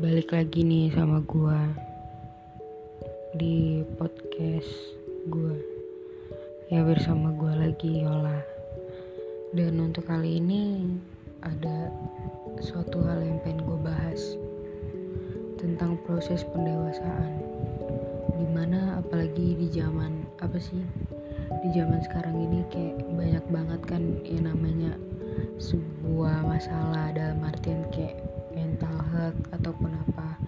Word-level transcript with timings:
balik 0.00 0.32
lagi 0.32 0.64
nih 0.64 0.88
sama 0.96 1.20
gua 1.28 1.60
di 3.36 3.84
podcast 4.00 4.96
gua. 5.28 5.52
Ya 6.72 6.80
bersama 6.88 7.36
gua 7.36 7.52
lagi 7.52 8.00
Yola. 8.00 8.40
Dan 9.52 9.76
untuk 9.76 10.08
kali 10.08 10.40
ini 10.40 10.88
ada 11.44 11.92
suatu 12.64 13.04
hal 13.04 13.20
yang 13.20 13.44
pengen 13.44 13.60
gue 13.60 13.76
bahas 13.76 14.40
tentang 15.60 16.00
proses 16.08 16.48
pendewasaan. 16.48 17.36
Di 18.40 18.46
mana 18.56 19.04
apalagi 19.04 19.52
di 19.52 19.68
zaman 19.68 20.24
apa 20.40 20.56
sih? 20.56 20.80
Di 21.60 21.76
zaman 21.76 22.00
sekarang 22.08 22.40
ini 22.40 22.64
kayak 22.72 23.04
banyak 23.04 23.44
banget 23.52 23.80
kan 23.84 24.02
yang 24.24 24.48
namanya 24.48 24.96
sebuah 25.60 26.40
masalah 26.48 27.12
dalam 27.12 27.44
artian 27.44 27.84
kayak 27.92 28.29
health 29.20 29.40
ataupun 29.52 29.92
apa 30.08 30.40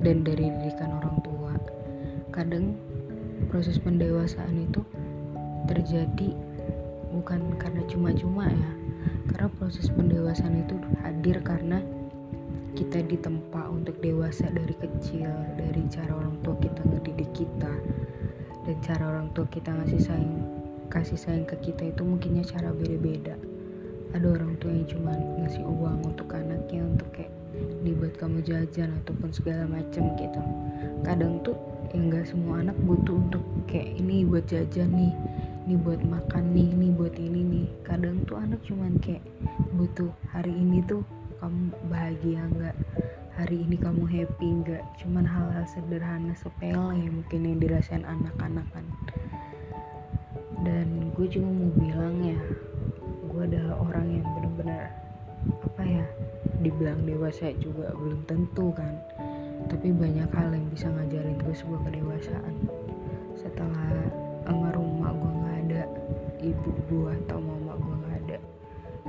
dan 0.00 0.24
dari 0.24 0.48
didikan 0.48 0.96
orang 0.96 1.20
tua. 1.20 1.52
Kadang 2.32 2.80
proses 3.52 3.76
pendewasaan 3.76 4.64
itu 4.64 4.80
terjadi 5.68 6.32
bukan 7.12 7.54
karena 7.60 7.84
cuma-cuma 7.86 8.48
ya 8.48 8.72
karena 9.30 9.48
proses 9.60 9.86
pendewasaan 9.92 10.64
itu 10.64 10.74
hadir 11.04 11.38
karena 11.44 11.80
kita 12.74 13.06
ditempa 13.06 13.70
untuk 13.70 13.94
dewasa 14.02 14.50
dari 14.50 14.74
kecil 14.74 15.30
dari 15.54 15.86
cara 15.86 16.10
orang 16.10 16.34
tua 16.42 16.58
kita 16.58 16.82
ngedidik 16.82 17.30
kita 17.30 17.72
dan 18.66 18.76
cara 18.82 19.04
orang 19.14 19.30
tua 19.36 19.46
kita 19.52 19.70
ngasih 19.70 20.02
sayang 20.02 20.42
kasih 20.90 21.18
sayang 21.18 21.46
ke 21.46 21.56
kita 21.70 21.94
itu 21.94 22.02
mungkinnya 22.02 22.42
cara 22.46 22.70
beda-beda. 22.74 23.38
Ada 24.14 24.26
orang 24.30 24.54
tua 24.62 24.70
yang 24.70 24.86
cuma 24.86 25.10
ngasih 25.42 25.66
uang 25.66 26.06
untuk 26.06 26.30
anaknya 26.30 26.86
untuk 26.86 27.10
kayak 27.10 27.34
dibuat 27.84 28.16
kamu 28.16 28.40
jajan 28.42 28.94
ataupun 29.04 29.30
segala 29.30 29.68
macam 29.68 30.14
gitu. 30.16 30.40
Kadang 31.04 31.40
tuh 31.44 31.56
ya 31.94 32.26
semua 32.26 32.58
anak 32.58 32.74
butuh 32.82 33.14
untuk 33.14 33.44
kayak 33.70 34.02
ini 34.02 34.26
buat 34.26 34.50
jajan 34.50 34.90
nih 34.90 35.14
ini 35.64 35.80
buat 35.80 36.04
makan 36.04 36.52
nih 36.52 36.68
ini 36.76 36.88
buat 36.92 37.16
ini 37.16 37.40
nih. 37.40 37.66
Kadang 37.88 38.20
tuh 38.28 38.36
anak 38.36 38.60
cuman 38.68 39.00
kayak 39.00 39.24
butuh 39.72 40.12
hari 40.28 40.52
ini 40.52 40.84
tuh 40.84 41.00
kamu 41.40 41.72
bahagia 41.88 42.44
nggak? 42.52 42.76
Hari 43.40 43.64
ini 43.64 43.76
kamu 43.80 44.04
happy 44.04 44.48
nggak? 44.60 44.84
Cuman 45.00 45.24
hal-hal 45.24 45.64
sederhana 45.64 46.36
sepele 46.36 47.08
mungkin 47.08 47.40
yang 47.48 47.58
dirasain 47.64 48.04
anak-anak 48.04 48.68
kan. 48.76 48.84
Dan 50.68 51.08
gue 51.16 51.26
cuma 51.32 51.48
mau 51.48 51.72
bilang 51.80 52.16
ya 52.20 52.38
gue 53.24 53.42
adalah 53.48 53.80
orang 53.80 54.20
yang 54.20 54.26
benar-benar 54.36 54.92
apa 55.64 55.82
ya 55.82 56.04
dibilang 56.64 57.04
dewasa 57.04 57.52
juga 57.60 57.92
belum 57.92 58.24
tentu 58.24 58.72
kan. 58.72 58.96
Tapi 59.68 59.92
banyak 59.92 60.28
hal 60.32 60.48
yang 60.50 60.66
bisa 60.72 60.88
ngajarin 60.88 61.36
gue 61.44 61.54
sebuah 61.54 61.80
kedewasaan. 61.86 62.54
Setelah 63.36 63.84
rumah 64.74 65.14
gue 65.14 65.32
nggak 65.40 65.58
ada 65.68 65.82
ibu 66.42 66.70
gue 66.90 67.10
atau 67.24 67.38
mama 67.38 67.78
gue 67.78 67.94
nggak 68.04 68.16
ada 68.26 68.38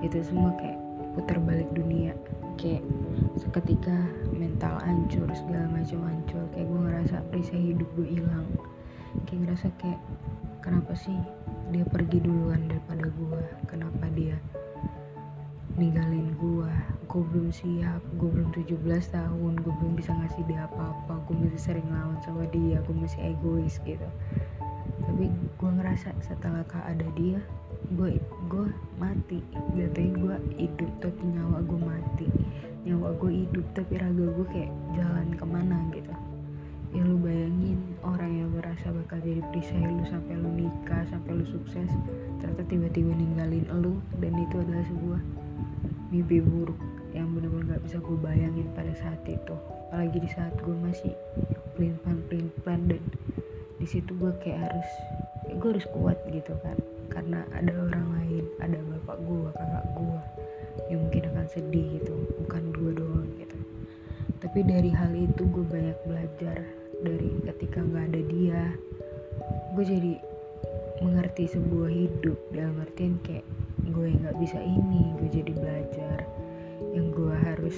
itu 0.03 0.21
semua 0.21 0.53
kayak 0.59 0.77
putar 1.17 1.37
balik 1.41 1.67
dunia. 1.73 2.13
Kayak 2.55 2.85
seketika 3.35 3.95
mental 4.31 4.79
hancur 4.79 5.27
segala 5.35 5.67
macam 5.71 5.99
hancur 6.07 6.43
kayak 6.55 6.67
gue 6.69 6.79
ngerasa 6.79 7.15
perisai 7.31 7.73
hidup 7.73 7.89
gue 7.97 8.07
hilang. 8.19 8.47
Kayak 9.27 9.39
ngerasa 9.47 9.67
kayak 9.81 10.01
kenapa 10.61 10.93
sih 10.95 11.17
dia 11.73 11.83
pergi 11.87 12.21
duluan 12.23 12.67
daripada 12.69 13.07
gue? 13.09 13.43
Kenapa 13.67 14.05
dia 14.13 14.37
ninggalin 15.75 16.31
gue 16.39 16.71
gue 17.15 17.23
belum 17.31 17.47
siap 17.47 18.03
gue 18.19 18.27
belum 18.27 18.51
17 18.51 18.75
tahun 19.15 19.53
gue 19.63 19.73
belum 19.79 19.95
bisa 19.95 20.11
ngasih 20.11 20.43
dia 20.51 20.67
apa-apa 20.67 21.15
gue 21.31 21.47
masih 21.47 21.61
sering 21.63 21.87
lawan 21.87 22.19
sama 22.27 22.43
dia 22.51 22.83
gue 22.83 22.91
masih 22.91 23.31
egois 23.31 23.79
gitu. 23.87 24.03
Tapi 25.07 25.31
gue 25.31 25.69
ngerasa 25.79 26.11
setelah 26.19 26.67
kak 26.67 26.83
ada 26.83 27.07
dia 27.15 27.39
gue 27.95 28.19
gue 28.51 28.65
mati. 28.99 29.39
Jatuhnya 29.79 30.11
gue 30.11 30.35
hidup 30.59 30.91
tapi 30.99 31.23
nyawa 31.23 31.63
gue 31.63 31.79
mati. 31.79 32.27
Nyawa 32.83 33.15
gue 33.15 33.31
hidup 33.47 33.63
tapi 33.71 33.95
raga 33.95 34.25
gue 34.35 34.47
kayak 34.51 34.71
jalan 34.99 35.27
ke 35.39 35.45
mana 35.47 35.87
gitu. 35.95 36.11
Ya 36.91 36.99
lu 36.99 37.15
bayangin 37.15 37.79
orang 38.03 38.43
yang 38.43 38.51
berasa 38.51 38.91
bakal 38.91 39.23
jadi 39.23 39.39
perisai 39.55 39.87
lu 39.87 40.03
sampai 40.03 40.35
lu 40.35 40.51
nikah 40.51 41.07
sampai 41.07 41.31
lu 41.31 41.47
sukses 41.47 41.87
ternyata 42.43 42.67
tiba-tiba 42.67 43.15
ninggalin 43.15 43.63
lu 43.71 44.03
dan 44.19 44.35
itu 44.35 44.59
adalah 44.59 44.83
sebuah 44.83 45.21
mimpi 46.11 46.39
buruk 46.39 46.94
yang 47.15 47.31
benar-benar 47.31 47.79
gak 47.79 47.83
bisa 47.87 47.97
gue 48.03 48.17
bayangin 48.19 48.67
pada 48.75 48.91
saat 48.99 49.23
itu. 49.23 49.55
Apalagi 49.87 50.17
di 50.19 50.29
saat 50.35 50.51
gue 50.59 50.75
masih 50.75 51.15
pelin-pelan 51.79 52.19
pelin-pelan 52.27 52.81
dan 52.91 53.03
di 53.79 53.87
situ 53.87 54.11
gue 54.19 54.31
kayak 54.43 54.67
harus 54.67 54.89
ya 55.47 55.55
gue 55.55 55.69
harus 55.71 55.87
kuat 55.95 56.19
gitu 56.27 56.51
kan. 56.59 56.75
Karena 57.07 57.47
ada 57.55 57.71
orang 57.71 58.05
lain 58.19 58.43
ada 58.59 58.75
bapak 58.75 59.17
gue 59.23 59.47
kakak 59.55 59.85
gue 59.95 60.19
yang 60.91 60.99
mungkin 61.07 61.23
akan 61.31 61.47
sedih 61.47 61.85
gitu. 62.03 62.15
Bukan 62.43 62.63
gue 62.75 62.91
doang 62.99 63.29
gitu. 63.39 63.57
Tapi 64.43 64.59
dari 64.67 64.91
hal 64.91 65.15
itu 65.15 65.47
gue 65.47 65.65
banyak 65.71 65.97
belajar. 66.03 66.59
Dari 66.99 67.31
ketika 67.47 67.79
nggak 67.79 68.05
ada 68.11 68.21
dia 68.27 68.61
gue 69.71 69.83
jadi 69.87 70.13
mengerti 70.99 71.47
sebuah 71.47 71.91
hidup. 71.95 72.35
Dalam 72.51 72.75
artian 72.83 73.15
kayak 73.23 73.47
gue 73.87 74.07
nggak 74.19 74.35
bisa 74.43 74.59
ini 74.59 75.15
gue 75.15 75.29
jadi 75.31 75.51
belajar 75.55 76.34
yang 76.95 77.11
gue 77.11 77.35
harus 77.43 77.75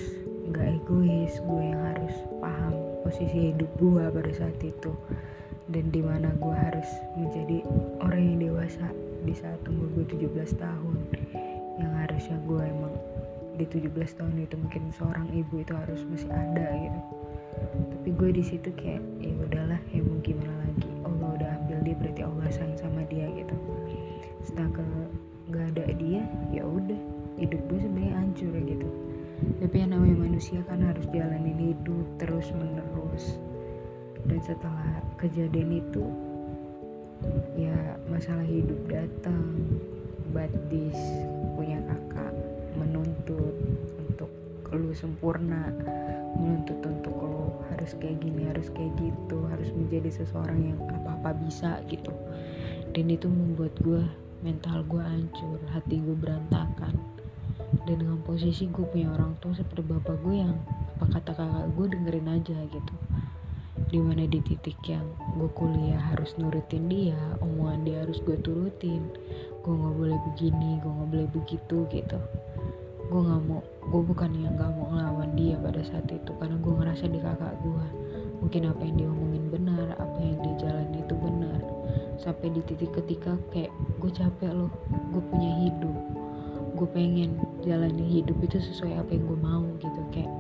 nggak 0.53 0.77
egois 0.77 1.33
gue 1.41 1.63
yang 1.65 1.81
harus 1.81 2.15
paham 2.37 2.73
posisi 3.01 3.49
hidup 3.49 3.67
gue 3.81 4.03
pada 4.13 4.31
saat 4.31 4.57
itu. 4.61 4.93
Dan 5.67 5.89
di 5.91 5.99
mana 6.05 6.31
gue 6.37 6.55
harus 6.55 6.87
menjadi 7.17 7.65
orang 7.99 8.21
yang 8.23 8.37
dewasa 8.39 8.87
di 9.25 9.33
saat 9.33 9.59
umur 9.65 9.89
gue 9.97 10.05
17 10.29 10.55
tahun. 10.61 10.95
Yang 11.81 11.93
harusnya 12.05 12.37
gue 12.45 12.61
emang 12.61 12.95
di 13.57 13.65
17 13.65 13.89
tahun 14.21 14.35
itu 14.37 14.55
mungkin 14.55 14.83
seorang 14.93 15.27
ibu 15.33 15.65
itu 15.65 15.73
harus 15.73 16.05
masih 16.07 16.29
ada 16.29 16.67
gitu. 16.77 17.01
Tapi 17.97 18.09
gue 18.13 18.29
di 18.37 18.43
situ 18.45 18.69
kayak 18.77 19.01
ya 19.17 19.33
udahlah 19.33 19.81
ya 19.89 20.01
mau 20.05 20.21
gimana 20.21 20.53
lagi? 20.61 20.89
Allah 21.01 21.29
udah 21.41 21.49
ambil 21.65 21.77
dia 21.81 21.95
berarti 21.97 22.21
Allah 22.21 22.47
sayang 22.53 22.77
sama 22.77 23.01
dia 23.09 23.25
gitu. 23.33 23.55
Setelah 24.45 24.69
ke 24.77 24.83
nggak 25.49 25.65
ada 25.73 25.85
dia 25.97 26.21
ya 26.53 26.63
udah 26.63 27.16
hidup 27.37 27.61
gue 27.69 27.79
sebenarnya 27.79 28.13
hancur 28.17 28.53
gitu. 28.65 28.89
Tapi 29.61 29.75
yang 29.85 29.93
namanya 29.93 30.17
manusia 30.17 30.59
kan 30.65 30.81
harus 30.81 31.05
jalanin 31.13 31.73
hidup 31.73 32.05
terus 32.17 32.49
menerus. 32.57 33.37
Dan 34.25 34.41
setelah 34.41 35.05
kejadian 35.21 35.77
itu 35.77 36.05
ya 37.53 37.77
masalah 38.09 38.45
hidup 38.45 38.77
datang. 38.89 39.77
Badis 40.35 40.99
punya 41.55 41.79
kakak 41.87 42.35
menuntut 42.75 43.55
untuk 43.95 44.27
lu 44.75 44.91
sempurna 44.91 45.71
menuntut 46.35 46.83
untuk 46.83 47.15
lu 47.23 47.47
harus 47.71 47.95
kayak 47.95 48.19
gini 48.19 48.43
harus 48.51 48.67
kayak 48.75 48.91
gitu 48.99 49.39
harus 49.47 49.71
menjadi 49.71 50.11
seseorang 50.11 50.75
yang 50.75 50.79
apa-apa 50.99 51.31
bisa 51.47 51.79
gitu. 51.87 52.11
Dan 52.91 53.07
itu 53.07 53.31
membuat 53.31 53.71
gue 53.79 54.03
mental 54.43 54.83
gue 54.91 54.99
hancur 54.99 55.63
hati 55.71 56.03
gue 56.03 56.17
berantakan 56.19 57.06
dan 57.87 58.03
dengan 58.03 58.19
posisi 58.19 58.67
gue 58.67 58.83
punya 58.83 59.07
orang 59.15 59.39
tua 59.39 59.55
seperti 59.55 59.87
bapak 59.87 60.19
gue 60.19 60.43
yang 60.43 60.59
apa 60.99 61.07
kata 61.07 61.31
kakak 61.31 61.67
gue 61.71 61.85
dengerin 61.95 62.27
aja 62.27 62.57
gitu. 62.67 62.93
Di 63.87 63.95
mana 64.03 64.27
di 64.27 64.43
titik 64.43 64.75
yang 64.83 65.07
gue 65.39 65.47
kuliah 65.55 66.11
harus 66.11 66.35
nurutin 66.35 66.91
dia 66.91 67.15
omongan 67.39 67.87
dia 67.87 68.03
harus 68.03 68.19
gue 68.27 68.35
turutin. 68.43 69.07
Gue 69.63 69.71
nggak 69.71 69.95
boleh 69.95 70.17
begini 70.27 70.83
gue 70.83 70.91
nggak 70.91 71.09
boleh 71.15 71.27
begitu 71.31 71.77
gitu. 71.87 72.19
Gue 73.07 73.21
nggak 73.23 73.41
mau 73.47 73.63
gue 73.63 74.01
bukan 74.03 74.35
yang 74.35 74.59
nggak 74.59 74.71
mau 74.75 74.91
ngelawan 74.91 75.31
dia 75.39 75.55
pada 75.55 75.79
saat 75.87 76.11
itu 76.11 76.31
karena 76.43 76.59
gue 76.59 76.73
ngerasa 76.75 77.07
di 77.07 77.19
kakak 77.23 77.55
gue 77.63 77.85
mungkin 78.43 78.67
apa 78.67 78.81
yang 78.83 78.95
dia 78.99 79.07
omongin 79.07 79.45
benar 79.47 79.87
apa 79.95 80.17
yang 80.19 80.35
dia 80.43 80.67
jalan 80.67 80.91
itu 80.91 81.15
benar. 81.15 81.61
Sampai 82.19 82.51
di 82.51 82.59
titik 82.67 82.91
ketika 82.91 83.39
kayak 83.55 83.71
gue 84.03 84.11
capek 84.11 84.51
loh 84.51 84.73
gue 85.15 85.23
punya 85.31 85.51
hidup 85.63 86.16
gue 86.77 86.89
pengen 86.93 87.41
jalani 87.65 88.05
hidup 88.05 88.37
itu 88.45 88.61
sesuai 88.61 89.01
apa 89.01 89.09
yang 89.17 89.25
gue 89.25 89.39
mau 89.41 89.65
gitu. 89.81 90.01
Kayak 90.13 90.31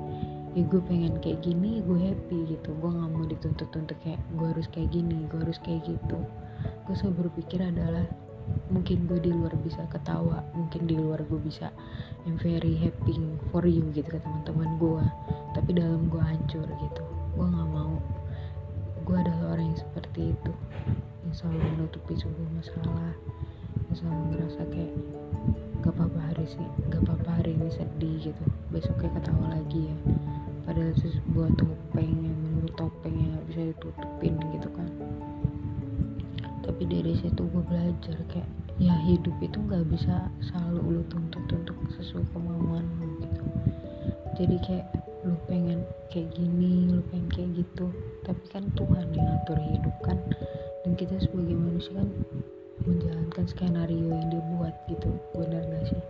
ya 0.53 0.63
gue 0.65 0.81
pengen 0.85 1.17
kayak 1.17 1.41
gini 1.41 1.81
gue 1.81 1.97
happy 1.97 2.53
gitu. 2.53 2.69
Gue 2.77 2.93
nggak 2.93 3.09
mau 3.09 3.25
dituntut 3.25 3.69
untuk 3.73 3.97
kayak 4.05 4.21
gue 4.37 4.47
harus 4.53 4.69
kayak 4.69 4.93
gini 4.93 5.25
gue 5.33 5.39
harus 5.41 5.57
kayak 5.65 5.81
gitu. 5.89 6.19
Gue 6.85 6.93
selalu 6.93 7.25
berpikir 7.25 7.65
adalah 7.65 8.05
mungkin 8.71 9.09
gue 9.09 9.19
di 9.19 9.33
luar 9.33 9.51
bisa 9.59 9.83
ketawa 9.91 10.39
mungkin 10.55 10.87
di 10.87 10.95
luar 10.95 11.19
gue 11.27 11.35
bisa 11.35 11.67
I'm 12.23 12.39
very 12.39 12.79
happy 12.79 13.19
for 13.51 13.67
you 13.67 13.83
gitu 13.91 14.07
ke 14.07 14.21
teman-teman 14.21 14.77
gue. 14.77 15.03
Tapi 15.57 15.69
dalam 15.73 16.05
gue 16.13 16.21
hancur 16.21 16.69
gitu. 16.69 17.03
Gue 17.33 17.45
nggak 17.49 17.69
mau. 17.73 17.97
Gue 19.09 19.17
adalah 19.17 19.57
orang 19.57 19.73
yang 19.73 19.79
seperti 19.81 20.37
itu. 20.37 20.51
Yang 21.25 21.33
selalu 21.41 21.59
menutupi 21.73 22.13
sebuah 22.13 22.49
masalah. 22.53 23.13
Yang 23.89 23.95
selalu 24.05 24.21
ngerasa 24.31 24.61
kayak 24.69 24.93
gak 25.87 25.95
apa-apa 25.95 26.19
hari 26.19 26.43
sih 26.51 26.67
gak 26.91 26.99
apa-apa 27.07 27.29
hari 27.39 27.55
ini 27.55 27.71
sedih 27.71 28.15
gitu. 28.27 28.43
Besoknya 28.75 29.07
ketawa 29.15 29.55
lagi 29.55 29.87
ya. 29.87 29.95
Padahal 30.67 30.91
itu 30.91 31.15
sebuah 31.15 31.47
topeng 31.55 32.11
yang 32.27 32.37
menurut 32.43 32.75
topeng 32.75 33.15
yang 33.15 33.39
gak 33.39 33.45
bisa 33.47 33.61
ditutupin 33.71 34.35
gitu 34.51 34.69
kan. 34.75 34.89
Tapi 36.67 36.83
dari 36.91 37.15
situ 37.15 37.39
gue 37.39 37.63
belajar 37.63 38.19
kayak 38.27 38.51
ya 38.77 38.93
hidup 39.07 39.33
itu 39.39 39.57
nggak 39.57 39.87
bisa 39.89 40.29
selalu 40.43 40.99
lu 40.99 41.03
tuntut 41.07 41.47
untuk 41.49 41.79
sesuai 41.95 42.27
kemauan 42.35 42.83
lu 42.99 43.07
gitu. 43.23 43.43
Jadi 44.35 44.55
kayak 44.67 44.87
lu 45.23 45.39
pengen 45.47 45.87
kayak 46.11 46.35
gini 46.35 46.91
lu 46.91 46.99
pengen 47.07 47.31
kayak 47.31 47.63
gitu. 47.63 47.87
Tapi 48.27 48.43
kan 48.51 48.67
Tuhan 48.75 49.07
yang 49.15 49.23
ngatur 49.23 49.59
hidup 49.71 49.95
kan. 50.03 50.19
Dan 50.83 50.99
kita 50.99 51.15
sebagai 51.23 51.55
manusia 51.55 51.95
kan 51.95 52.11
menjalankan 52.85 53.45
skenario 53.49 54.11
yang 54.13 54.27
dia 54.29 54.43
buat 54.53 54.75
gitu 54.91 55.09
benar 55.33 55.63
gak 55.65 55.85
sih? 55.89 56.03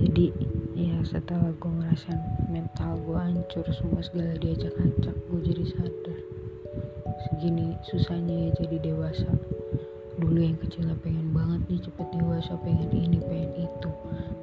Jadi 0.00 0.26
ya 0.76 0.96
setelah 1.04 1.52
gue 1.52 1.72
ngerasain 1.72 2.20
mental 2.48 2.96
gue 3.04 3.18
hancur 3.18 3.66
semua 3.76 4.00
segala 4.00 4.32
diacak-acak 4.40 5.14
gue 5.14 5.40
jadi 5.44 5.64
sadar. 5.76 6.18
Segini 7.28 7.76
susahnya 7.84 8.48
ya 8.48 8.50
jadi 8.64 8.76
dewasa. 8.92 9.28
Dulu 10.16 10.40
yang 10.40 10.56
kecilnya 10.56 10.96
pengen 11.04 11.28
banget 11.36 11.60
nih 11.68 11.80
cepet 11.84 12.08
dewasa 12.16 12.56
pengen 12.64 12.88
ini 12.88 13.20
pengen 13.20 13.52
itu. 13.68 13.90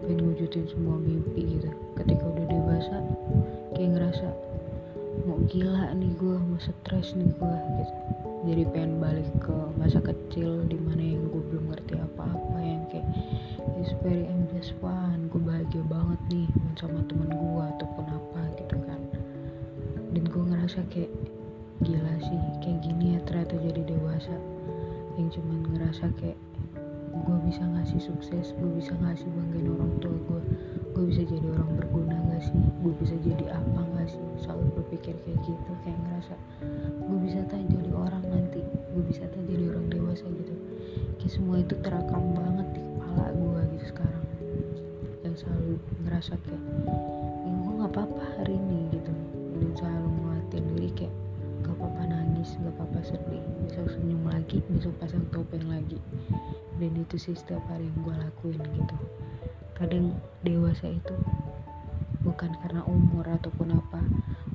Pengen 0.05 0.21
wujudin 0.21 0.65
semua 0.69 1.01
mimpi 1.01 1.57
gitu. 1.57 1.69
Ketika 1.97 2.23
udah 2.29 2.45
dewasa 2.45 2.97
kayak 3.73 3.89
ngerasa 3.97 4.27
mau 5.23 5.39
gila 5.47 5.95
nih 5.95 6.11
gue 6.19 6.35
mau 6.35 6.59
stres 6.59 7.15
nih 7.15 7.31
gue 7.31 7.55
gitu. 7.79 7.95
Jadi 8.43 8.63
pengen 8.75 8.99
balik 8.99 9.31
ke 9.39 9.55
masa 9.79 10.03
kecil 10.03 10.67
di 10.67 10.75
mana 10.75 10.99
yang 10.99 11.31
gue 11.31 11.39
belum 11.47 11.71
ngerti 11.71 11.95
apa-apa 11.95 12.59
yang 12.59 12.83
kayak 12.91 13.07
it's 13.79 13.95
very 14.03 14.27
just 14.51 14.75
fun 14.83 15.31
gue 15.31 15.39
bahagia 15.39 15.79
banget 15.87 16.19
nih 16.27 16.47
sama 16.75 16.99
temen 17.07 17.31
gue 17.31 17.63
ataupun 17.79 18.05
apa 18.11 18.41
gitu 18.59 18.75
kan. 18.83 18.99
Dan 20.11 20.23
gue 20.27 20.43
ngerasa 20.43 20.83
kayak 20.91 21.11
gila 21.87 22.13
sih 22.19 22.39
kayak 22.59 22.83
gini 22.83 23.15
ya 23.15 23.19
ternyata 23.23 23.55
jadi 23.63 23.81
dewasa. 23.95 24.35
Yang 25.15 25.39
cuman 25.39 25.59
ngerasa 25.71 26.11
kayak 26.19 26.39
gue 27.13 27.37
bisa 27.47 27.63
ngasih 27.63 28.11
sukses 28.11 28.51
gue 28.59 28.69
bisa 28.75 28.91
ngasih 28.99 29.29
banggain 29.31 29.71
orang 29.71 29.93
tua 30.03 30.17
gue 30.27 30.41
gue 30.97 31.03
bisa 31.13 31.23
jadi 31.23 31.47
orang 31.47 31.71
berguna 31.79 32.17
gak 32.27 32.43
sih? 32.43 32.59
Gue 32.83 32.91
bisa 32.99 33.15
jadi 33.23 33.55
apa 33.55 33.92
berpikir 34.93 35.17
kayak 35.25 35.41
gitu 35.49 35.71
kayak 35.81 35.97
ngerasa 36.05 36.35
gue 37.01 37.17
bisa 37.25 37.41
tak 37.49 37.65
jadi 37.65 37.89
orang 37.97 38.21
nanti 38.29 38.61
gue 38.61 39.03
bisa 39.09 39.25
tak 39.25 39.41
jadi 39.49 39.73
orang 39.73 39.89
dewasa 39.89 40.21
gitu. 40.29 40.53
Kayak 41.17 41.33
semua 41.33 41.57
itu 41.65 41.73
terekam 41.81 42.23
banget 42.37 42.67
di 42.77 42.81
kepala 42.85 43.25
gue 43.33 43.61
gitu 43.73 43.85
sekarang. 43.89 44.25
Yang 45.25 45.35
selalu 45.41 45.73
ngerasa 46.05 46.33
kayak 46.45 46.61
ya 47.41 47.51
gue 47.57 47.73
gak 47.73 47.89
apa-apa 47.89 48.23
hari 48.37 48.53
ini 48.53 48.79
gitu. 48.93 49.13
Dan 49.57 49.69
selalu 49.73 50.09
nguatin 50.13 50.63
diri 50.77 50.89
kayak 50.93 51.13
gak 51.65 51.73
apa-apa 51.73 52.01
nangis 52.13 52.49
gak 52.61 52.73
apa-apa 52.77 52.99
sedih 53.01 53.43
besok 53.65 53.87
senyum 53.97 54.23
lagi 54.29 54.61
besok 54.69 54.93
pasang 55.01 55.25
topeng 55.33 55.65
lagi. 55.73 55.97
Dan 56.77 56.93
itu 57.01 57.17
sih 57.17 57.33
setiap 57.33 57.65
hari 57.65 57.89
yang 57.89 57.97
gue 58.05 58.13
lakuin 58.13 58.61
gitu. 58.77 58.97
Kadang 59.73 60.13
dewasa 60.45 60.85
itu 60.85 61.17
bukan 62.21 62.53
karena 62.61 62.85
umur 62.85 63.25
ataupun 63.25 63.73
apa 63.73 63.99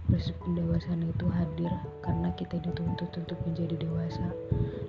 proses 0.08 0.32
pendewasaan 0.40 1.04
itu 1.04 1.28
hadir 1.28 1.68
karena 2.00 2.32
kita 2.32 2.56
dituntut 2.64 3.12
untuk 3.12 3.36
menjadi 3.44 3.76
dewasa 3.76 4.32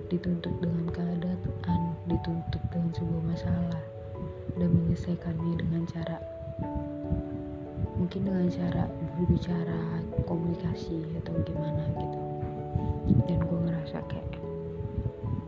dituntut 0.08 0.56
dengan 0.64 0.88
keadaan 0.96 1.92
dituntut 2.08 2.62
dengan 2.72 2.90
sebuah 2.96 3.22
masalah 3.28 3.82
dan 4.56 4.68
menyelesaikannya 4.72 5.60
dengan 5.60 5.84
cara 5.84 6.16
mungkin 8.00 8.32
dengan 8.32 8.48
cara 8.48 8.88
berbicara 9.20 9.80
komunikasi 10.24 11.04
atau 11.20 11.36
gimana 11.44 11.84
gitu. 12.00 12.20
Dan 13.28 13.38
gue 13.44 13.60
ngerasa 13.68 14.00
kayak 14.08 14.40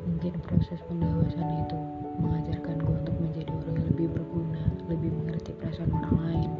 mungkin 0.04 0.36
proses 0.44 0.84
pendewasaan 0.84 1.64
itu 1.64 1.78
mengajarkan 2.20 2.76
gue 2.76 2.96
untuk 3.08 3.16
menjadi 3.24 3.50
orang 3.56 3.74
yang 3.80 3.88
lebih 3.88 4.08
berguna 4.12 4.62
lebih 4.92 5.10
mengerti 5.16 5.56
perasaan 5.56 5.88
orang 5.96 6.16
lain 6.28 6.50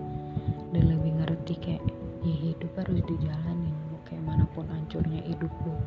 dan 0.72 0.84
lebih 0.88 1.12
ngerti 1.20 1.54
kayak 1.60 1.84
ya 2.22 2.34
hidup 2.50 2.72
harus 2.78 3.02
dijalanin 3.06 3.74
kayak 4.06 4.22
mana 4.26 4.44
pun 4.52 4.66
hancurnya 4.68 5.22
hidup 5.24 5.50
lo 5.64 5.78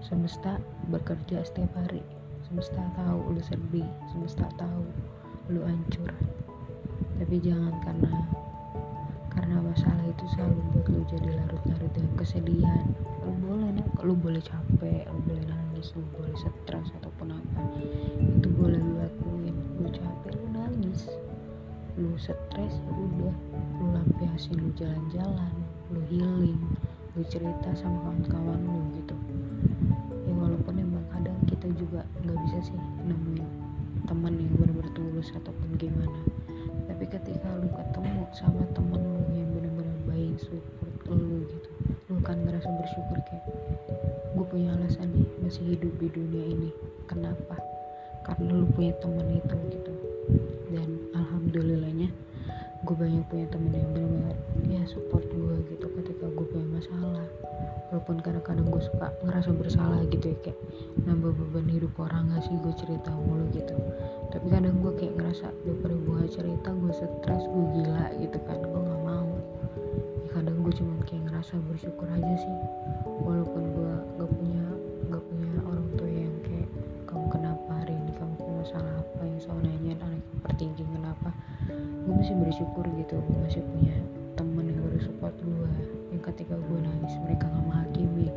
semesta 0.00 0.58
bekerja 0.88 1.44
setiap 1.44 1.70
hari 1.76 2.02
semesta 2.50 2.82
tahu 2.98 3.30
lu 3.30 3.42
sedih 3.46 3.86
semesta 4.10 4.48
tahu 4.58 4.84
lu 5.50 5.66
hancur. 5.66 6.10
Tapi 7.18 7.36
jangan 7.42 7.74
karena 7.82 8.10
karena 9.30 9.56
masalah 9.62 10.06
itu 10.06 10.24
selalu 10.34 10.58
buat 10.74 10.86
lu 10.90 11.02
jadi 11.10 11.30
larut-larut 11.42 11.90
dengan 11.94 12.12
kesedihan. 12.18 12.86
Lu 13.26 13.34
boleh 13.42 13.70
nih 13.74 13.86
lu 14.02 14.14
boleh 14.14 14.42
capek 14.42 15.10
lu 15.10 15.18
boleh 15.26 15.44
nangis 15.46 15.90
lu 15.98 16.02
boleh 16.14 16.34
stres 16.38 16.90
ataupun 17.02 17.34
apa. 17.34 17.62
Itu 18.18 18.48
boleh 18.54 18.78
lu 18.78 18.94
lakuin. 18.98 19.56
Lu 19.82 19.88
capek 19.90 20.32
lu 20.38 20.46
nangis. 20.54 21.10
Lu 21.98 22.14
stres 22.14 22.74
ya 22.78 22.92
udah 22.94 23.34
lu 23.78 23.86
lampiasin 23.90 24.54
lu 24.58 24.70
jalan-jalan 24.78 25.59
lu 25.90 26.00
healing 26.06 26.58
lu 27.18 27.22
cerita 27.26 27.74
sama 27.74 27.98
kawan-kawan 28.06 28.62
lu 28.62 28.78
gitu. 28.94 29.16
Ya 30.22 30.32
walaupun 30.38 30.78
emang 30.78 31.02
kadang 31.10 31.34
kita 31.50 31.66
juga 31.74 32.06
nggak 32.22 32.38
bisa 32.46 32.70
sih 32.70 32.78
nemuin 33.02 33.46
teman 34.06 34.38
yang 34.38 34.54
benar-benar 34.54 34.90
tulus 34.94 35.34
ataupun 35.34 35.74
gimana. 35.74 36.20
Tapi 36.86 37.04
ketika 37.10 37.48
lu 37.58 37.66
ketemu 37.74 38.22
sama 38.30 38.62
temen 38.70 39.02
lu 39.02 39.22
yang 39.34 39.50
benar-benar 39.50 39.98
baik 40.06 40.38
support 40.38 40.94
lu 41.10 41.42
gitu 41.50 41.70
lu 42.10 42.18
kan 42.22 42.38
ngerasa 42.42 42.70
bersyukur 42.70 43.18
kayak 43.26 43.46
gue 44.34 44.46
punya 44.46 44.74
alasan 44.78 45.10
nih 45.10 45.26
masih 45.42 45.74
hidup 45.74 45.90
di 45.98 46.06
dunia 46.14 46.44
ini. 46.54 46.70
Kenapa? 47.10 47.58
Karena 48.22 48.62
lu 48.62 48.66
punya 48.70 48.94
temen 49.02 49.26
itu 49.42 49.56
gitu. 49.74 49.92
Dan 50.70 50.88
alhamdulillahnya 51.18 52.14
gue 52.80 52.96
banyak 52.96 53.20
punya 53.28 53.44
temen 53.52 53.76
yang 53.76 53.92
benar-benar 53.92 54.36
ya 54.64 54.80
support 54.88 55.20
gue 55.28 55.56
gitu 55.68 55.84
ketika 56.00 56.24
gue 56.32 56.46
punya 56.48 56.80
masalah. 56.80 57.28
Walaupun 57.92 58.24
kadang-kadang 58.24 58.72
gue 58.72 58.82
suka 58.86 59.12
ngerasa 59.20 59.50
bersalah 59.52 60.00
gitu 60.08 60.32
ya 60.32 60.36
kayak 60.40 60.58
nambah 61.04 61.36
beban 61.36 61.68
hidup 61.68 61.92
orang 62.00 62.32
gak 62.32 62.48
sih? 62.48 62.56
Gue 62.56 62.72
cerita 62.80 63.12
mulu 63.12 63.44
gitu. 63.52 63.76
Tapi 64.32 64.46
kadang 64.48 64.80
gue 64.80 64.92
kayak 64.96 65.12
ngerasa 65.20 65.52
daripada 65.66 65.96
gue 65.98 66.20
cerita 66.32 66.68
gue 66.72 66.92
stres 66.96 67.44
gue 67.44 67.64
gila 67.76 68.06
gitu 68.16 68.38
kan. 68.48 68.58
Gue 68.64 68.80
gak 68.80 69.02
mau. 69.04 69.28
Ya 70.24 70.28
kadang 70.32 70.56
gue 70.64 70.72
cuma 70.72 70.94
kayak 71.04 71.22
ngerasa 71.28 71.54
bersyukur 71.68 72.08
aja 72.08 72.34
sih. 72.40 72.56
Walaupun 73.20 73.62
gue 73.76 73.92
gak 74.16 74.30
punya 74.40 74.64
gue 81.70 82.12
masih 82.14 82.34
bersyukur 82.38 82.84
gitu 82.96 83.20
gue 83.20 83.38
masih 83.44 83.62
punya 83.74 83.96
temen 84.34 84.72
yang 84.72 84.80
baru 84.80 84.98
support 85.04 85.34
gue 85.40 85.70
yang 86.10 86.22
ketika 86.24 86.54
gue 86.56 86.78
nangis 86.80 87.14
mereka 87.24 87.44
gak 87.48 87.64
menghakimi 87.66 88.28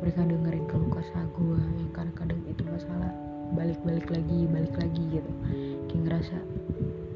mereka 0.00 0.20
dengerin 0.24 0.64
keluh 0.70 0.90
kesah 0.94 1.24
gue 1.36 1.60
yang 1.76 1.90
kadang-kadang 1.92 2.40
itu 2.48 2.62
masalah 2.64 3.12
balik-balik 3.54 4.06
lagi 4.10 4.46
balik 4.46 4.74
lagi 4.78 5.02
gitu. 5.10 5.32
Kayak 5.90 6.02
ngerasa 6.06 6.36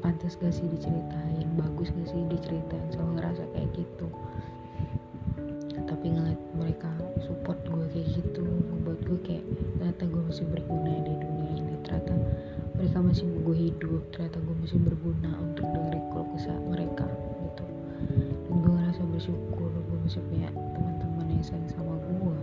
pantas 0.03 0.35
gak 0.37 0.53
sih 0.53 0.67
diceritain? 0.67 1.47
Bagus 1.55 1.89
gak 1.95 2.07
sih 2.11 2.21
diceritain? 2.27 2.85
Selalu 2.91 3.11
ngerasa 3.19 3.43
kayak 3.55 3.69
gitu. 3.73 4.07
Tapi 5.85 6.05
ngeliat 6.11 6.41
mereka 6.59 6.91
support 7.23 7.59
gue 7.65 7.87
kayak 7.95 8.07
gitu 8.19 8.45
buat 8.83 8.99
gue 9.07 9.19
kayak 9.23 9.45
ternyata 9.79 10.03
gue 10.05 10.21
masih 10.27 10.45
berguna 10.51 10.91
di 11.01 11.13
dunia 11.17 11.51
ini 11.55 11.75
ternyata 11.81 12.13
mereka 12.75 12.97
masih 12.99 13.23
mau 13.31 13.39
gue 13.51 13.57
hidup 13.71 14.01
ternyata 14.11 14.37
gue 14.43 14.55
masih 14.59 14.79
berguna 14.83 15.31
untuk 15.39 15.65
dengerin 15.65 16.05
keluh 16.11 16.27
kesah 16.35 16.59
mereka 16.67 17.07
gitu. 17.43 17.65
Dan 18.47 18.55
gue 18.59 18.71
ngerasa 18.75 19.01
bersyukur 19.07 19.71
gue 19.71 19.97
masih 20.03 20.21
punya 20.27 20.49
teman-teman 20.53 21.27
yang 21.31 21.43
sayang 21.43 21.69
sama 21.71 21.95
gue 21.95 22.37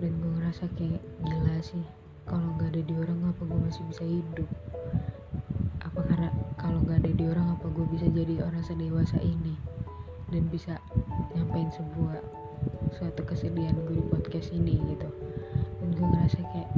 dan 0.00 0.16
gue 0.16 0.30
ngerasa 0.40 0.64
kayak 0.80 1.02
gila 1.20 1.56
sih 1.60 1.84
kalau 2.24 2.48
nggak 2.56 2.72
ada 2.72 2.82
di 2.88 2.94
orang 2.96 3.20
apa 3.28 3.42
gue 3.44 3.60
masih 3.68 3.82
bisa 3.92 4.04
hidup? 4.06 4.48
Apa 5.84 6.00
karena 6.08 6.30
kalau 6.56 6.80
nggak 6.86 7.04
ada 7.04 7.12
di 7.12 7.24
orang 7.28 7.52
apa 7.58 7.66
gue 7.68 7.86
bisa 7.92 8.06
jadi 8.08 8.40
orang 8.40 8.64
sedewasa 8.64 9.18
ini? 9.20 9.54
Dan 10.30 10.48
bisa 10.48 10.78
nyampein 11.36 11.68
sebuah 11.74 12.22
suatu 12.96 13.26
kesedihan 13.28 13.76
gue 13.86 13.98
di 13.98 14.04
podcast 14.08 14.54
ini 14.56 14.78
gitu. 14.94 15.08
Dan 15.84 15.88
gue 15.92 16.06
ngerasa 16.06 16.40
kayak 16.48 16.70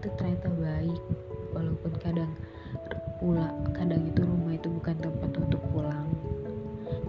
itu 0.00 0.08
ternyata 0.16 0.48
baik. 0.56 1.00
Walaupun 1.52 1.92
kadang 2.00 2.32
pula 3.20 3.52
kadang 3.76 4.00
itu 4.08 4.24
rumah 4.24 4.56
itu 4.56 4.72
bukan 4.72 4.96
tempat 4.96 5.30
untuk 5.36 5.60
pulang. 5.68 6.08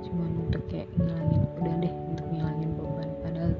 Cuman 0.04 0.30
untuk 0.44 0.60
kayak 0.68 0.92
ngilangin 1.00 1.42
udah 1.56 1.76
deh 1.80 1.94
untuk 2.12 2.28
ngilangin 2.36 2.70
beban. 2.76 3.10
Padahal 3.24 3.54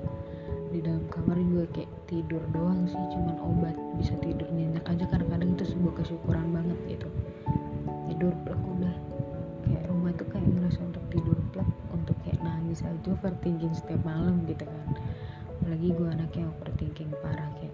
di 0.76 0.80
dalam 0.84 1.04
kamar 1.08 1.40
juga 1.40 1.66
kayak 1.72 1.92
tidur 2.12 2.44
doang 2.52 2.84
sih 2.92 3.00
cuman 3.16 3.40
obat 3.40 3.76
bisa 3.96 4.12
tidur 4.20 4.52
nyenyak 4.52 4.84
aja. 4.84 5.08
Kadang-kadang 5.08 5.56
itu 5.56 5.64
sebuah 5.64 5.94
kesyukuran 6.04 6.52
banget 6.52 6.80
gitu. 7.00 7.08
Tidur 8.12 8.36
plek 8.44 8.60
udah. 8.60 8.96
Kayak 9.64 9.84
rumah 9.88 10.12
itu 10.12 10.26
kayak 10.28 10.44
ngerasa 10.44 10.80
untuk 10.84 11.04
tidur 11.08 11.40
plek 11.56 11.70
untuk 11.96 12.20
kayak 12.28 12.44
nangis 12.44 12.84
aja 12.84 13.16
overthinking 13.16 13.72
setiap 13.72 14.04
malam 14.04 14.44
gitu 14.44 14.68
kan. 14.68 15.00
Apalagi 15.64 15.88
gue 15.96 16.08
anaknya 16.20 16.52
overthinking 16.52 17.16
parah 17.24 17.48
kayak 17.56 17.72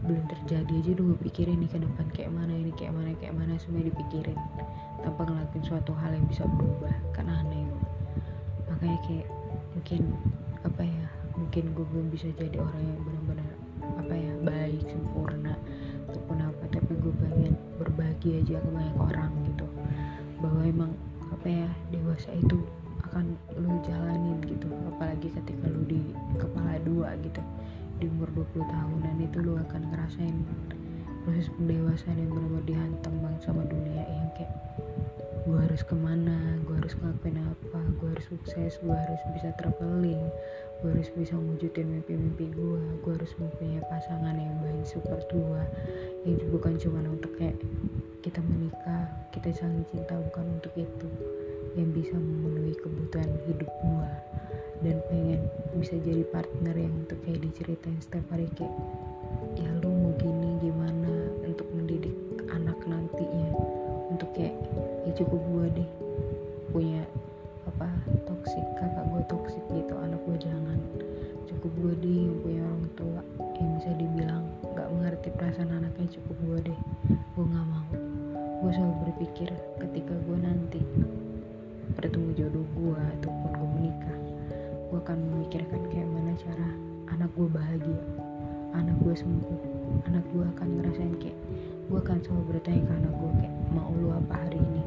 belum 0.00 0.24
terjadi 0.32 0.72
aja 0.80 0.92
dulu 0.96 1.12
pikirin 1.20 1.60
nih 1.60 1.68
ke 1.68 1.78
depan 1.80 2.06
kayak 2.16 2.32
mana 2.32 2.56
ini 2.56 2.72
kayak 2.72 2.96
mana 2.96 3.12
kayak 3.20 3.36
mana 3.36 3.52
semua 3.60 3.84
dipikirin. 3.84 4.38
Tanpa 5.04 5.28
ngelakuin 5.28 5.64
suatu 5.64 5.92
hal 5.96 6.16
yang 6.16 6.24
bisa 6.24 6.44
berubah 6.48 6.94
kan 7.12 7.28
aneh. 7.28 7.68
Gue 7.68 7.84
makanya 8.72 8.98
kayak 9.04 9.28
mungkin 9.76 10.02
apa 10.64 10.82
ya 10.84 11.06
mungkin 11.36 11.64
gue 11.76 11.86
belum 11.92 12.06
bisa 12.12 12.28
jadi 12.36 12.56
orang 12.60 12.80
yang 12.80 13.00
benar-benar 13.04 13.52
apa 14.00 14.14
ya 14.16 14.32
baik 14.40 14.84
sempurna 14.88 15.54
ataupun 16.08 16.38
apa. 16.48 16.64
Tapi 16.72 16.92
gue 16.96 17.14
pengen 17.20 17.52
berbagi 17.76 18.40
aja 18.40 18.56
ke 18.56 18.70
banyak 18.72 18.96
orang 18.96 19.32
gitu. 19.52 19.66
Bahwa 20.40 20.60
emang 20.64 20.92
apa 21.28 21.44
ya 21.44 21.68
dewasa 21.92 22.32
itu 22.40 22.56
akan 23.04 23.36
lu 23.60 23.76
jalanin 23.84 24.40
gitu. 24.48 24.68
Apalagi 24.96 25.28
ketika 25.28 25.64
lu 25.68 25.84
di 25.84 26.00
kepala 26.40 26.80
dua 26.88 27.12
gitu 27.20 27.44
di 28.00 28.08
umur 28.08 28.32
20 28.32 28.64
tahunan 28.64 29.16
itu 29.20 29.36
lu 29.44 29.60
akan 29.60 29.92
ngerasain 29.92 30.36
proses 31.28 31.52
pendewasaan 31.60 32.16
yang 32.16 32.32
benar-benar 32.32 32.64
dihantam 32.64 33.14
banget 33.20 33.40
sama 33.44 33.62
dunia 33.68 34.02
yang 34.08 34.28
kayak 34.32 34.52
gue 35.44 35.58
harus 35.68 35.84
ke 35.84 35.92
mana 35.92 36.56
gue 36.64 36.76
harus 36.80 36.96
ngelakuin 36.96 37.44
apa 37.44 37.80
gue 38.00 38.08
harus 38.08 38.26
sukses 38.32 38.80
gue 38.80 38.96
harus 38.96 39.20
bisa 39.36 39.52
traveling 39.60 40.20
gue 40.80 40.88
harus 40.96 41.12
bisa 41.12 41.36
wujudin 41.36 42.00
mimpi-mimpi 42.00 42.48
gue 42.56 42.82
gue 43.04 43.12
harus 43.12 43.32
mempunyai 43.36 43.84
pasangan 43.92 44.36
yang 44.36 44.56
baik 44.64 44.84
super 44.88 45.20
tua 45.28 45.64
yang 46.24 46.40
bukan 46.48 46.80
cuma 46.80 47.04
untuk 47.04 47.36
kayak 47.36 47.56
kita 48.24 48.40
menikah 48.44 49.08
kita 49.32 49.52
saling 49.52 49.84
cinta 49.92 50.16
bukan 50.32 50.60
untuk 50.60 50.72
itu 50.76 51.08
yang 51.76 51.88
bisa 51.92 52.16
memenuhi 52.16 52.76
kebutuhan 52.76 53.30
hidup 53.48 53.70
gua 53.80 54.10
dan 54.80 54.96
pengen 55.12 55.40
bisa 55.76 56.00
jadi 56.00 56.24
partner 56.32 56.72
yang 56.72 56.94
untuk 57.04 57.20
kayak 57.28 57.44
diceritain 57.44 58.00
setiap 58.00 58.24
hari 58.32 58.48
kayak 58.56 58.72
ya 59.60 59.68
lu 59.84 59.92
mau 59.92 60.12
gini 60.16 60.56
gimana? 60.64 61.12
Untuk 61.44 61.68
mendidik 61.76 62.16
anak 62.48 62.78
nantinya 62.88 63.52
untuk 64.08 64.32
kayak 64.32 64.56
ya 65.04 65.12
cukup 65.20 65.40
gua 65.52 65.66
deh 65.76 65.88
punya 66.72 67.04
apa 67.68 67.92
toksik 68.24 68.64
kakak 68.80 69.04
gue 69.12 69.22
toksik 69.28 69.64
gitu 69.68 69.94
anak 70.00 70.20
gue 70.24 70.36
jangan. 70.48 70.78
Cukup 71.44 71.72
gue 71.82 71.94
deh 72.00 72.24
punya 72.40 72.62
orang 72.64 72.88
tua. 72.96 73.20
Yang 73.60 73.70
bisa 73.84 73.90
dibilang 74.00 74.44
nggak 74.72 74.88
mengerti 74.88 75.28
perasaan 75.36 75.70
anaknya 75.76 76.08
cukup 76.16 76.36
gue 76.48 76.58
deh 76.72 76.78
gue 77.12 77.44
nggak 77.44 77.66
mau. 77.68 77.88
Gue 78.64 78.70
selalu 78.72 78.96
berpikir 79.08 79.48
ketika 79.76 80.14
gue 80.24 80.38
nanti 80.40 80.80
bertemu 82.00 82.28
jodoh 82.38 82.66
gue 82.78 83.00
ataupun 83.18 83.50
gue 83.50 83.68
menikah 83.76 84.29
gue 84.90 84.98
akan 84.98 85.18
memikirkan 85.22 85.80
kayak 85.94 86.08
mana 86.10 86.34
cara 86.34 86.68
anak 87.14 87.30
gue 87.38 87.46
bahagia 87.46 88.02
anak 88.74 88.98
gue 89.02 89.14
sembuh 89.14 89.58
anak 90.10 90.22
gue 90.34 90.44
akan 90.54 90.68
ngerasain 90.78 91.14
kayak 91.22 91.38
gue 91.90 91.98
akan 91.98 92.18
selalu 92.22 92.42
bertanya 92.54 92.82
ke 92.86 92.92
anak 93.02 93.14
gue 93.14 93.30
kayak 93.42 93.54
mau 93.74 93.90
lu 93.98 94.14
apa 94.14 94.34
hari 94.46 94.58
ini? 94.58 94.82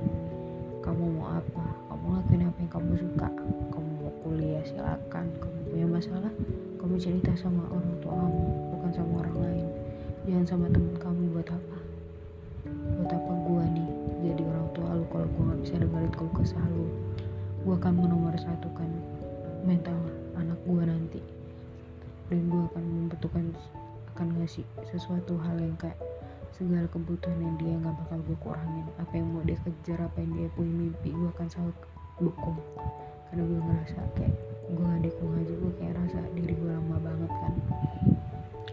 Kamu 0.83 1.19
mau 1.19 1.36
apa? 1.36 1.63
Kamu 1.91 2.05
lakuin 2.19 2.48
apa 2.48 2.57
yang 2.60 2.72
kamu 2.72 2.91
suka? 3.00 3.27
Kamu 3.72 3.89
mau 4.00 4.12
kuliah 4.24 4.63
silakan. 4.63 5.25
Kamu 5.39 5.57
punya 5.67 5.88
masalah 5.88 6.31
kamu 6.79 6.95
cerita 7.00 7.31
sama 7.39 7.63
orang 7.72 7.95
tua 8.03 8.12
kamu 8.12 8.43
bukan 8.75 8.91
sama 8.91 9.13
orang 9.24 9.36
lain. 9.39 9.67
Jangan 10.27 10.45
sama 10.48 10.65
temen 10.72 10.95
kamu 11.00 11.22
buat 11.31 11.48
apa? 11.51 11.77
Buat 13.00 13.12
apa 13.12 13.31
gue 13.36 13.63
nih 13.75 13.89
jadi 14.24 14.41
orang 14.48 14.67
tua 14.72 14.89
lu 14.95 15.05
kalau 15.12 15.27
gue 15.27 15.43
nggak 15.43 15.60
bisa 15.63 15.75
dengerin 15.79 16.12
kalau 16.15 16.31
kesal 16.39 16.67
lu? 16.72 16.88
Gue 17.63 17.74
akan 17.79 17.93
menomor 18.00 18.36
satu 18.39 18.67
kan 18.75 18.88
mental 19.63 19.96
anak 20.36 20.60
gue 20.67 20.84
nanti. 20.84 21.22
Dan 22.27 22.51
gue 22.51 22.62
akan 22.72 22.84
membutuhkan 22.84 23.55
akan 24.13 24.27
ngasih 24.38 24.67
sesuatu 24.93 25.39
hal 25.41 25.58
yang 25.58 25.74
kayak 25.82 25.98
segala 26.53 26.86
kebutuhan 26.93 27.39
yang 27.41 27.55
dia 27.58 27.74
nggak 27.82 27.96
bakal 28.05 28.20
gue 28.29 28.38
kurangin. 28.46 28.86
Apa 29.01 29.13
yang 29.17 29.27
mau 29.34 29.41
dia 29.41 29.58
kejar 29.65 30.00
apa 30.05 30.17
yang 30.22 30.32
dia 30.38 30.48
punya 30.53 30.74
mimpi 30.74 31.10
gue 31.10 31.29
akan 31.34 31.48
selalu 31.50 31.74
dukung. 32.22 32.58
Karena 33.32 33.43
gue 33.50 33.60
ngerasa 33.60 34.00
kayak 34.13 34.36
gue 34.70 34.86
nggak 34.86 35.01
dukung 35.10 35.32
aja 35.34 35.53
gue 35.58 35.72
kayak 35.82 35.93
rasa 35.98 36.20
diri 36.38 36.53
gue 36.53 36.70
lama 36.70 36.98
banget 37.01 37.32
kan. 37.32 37.53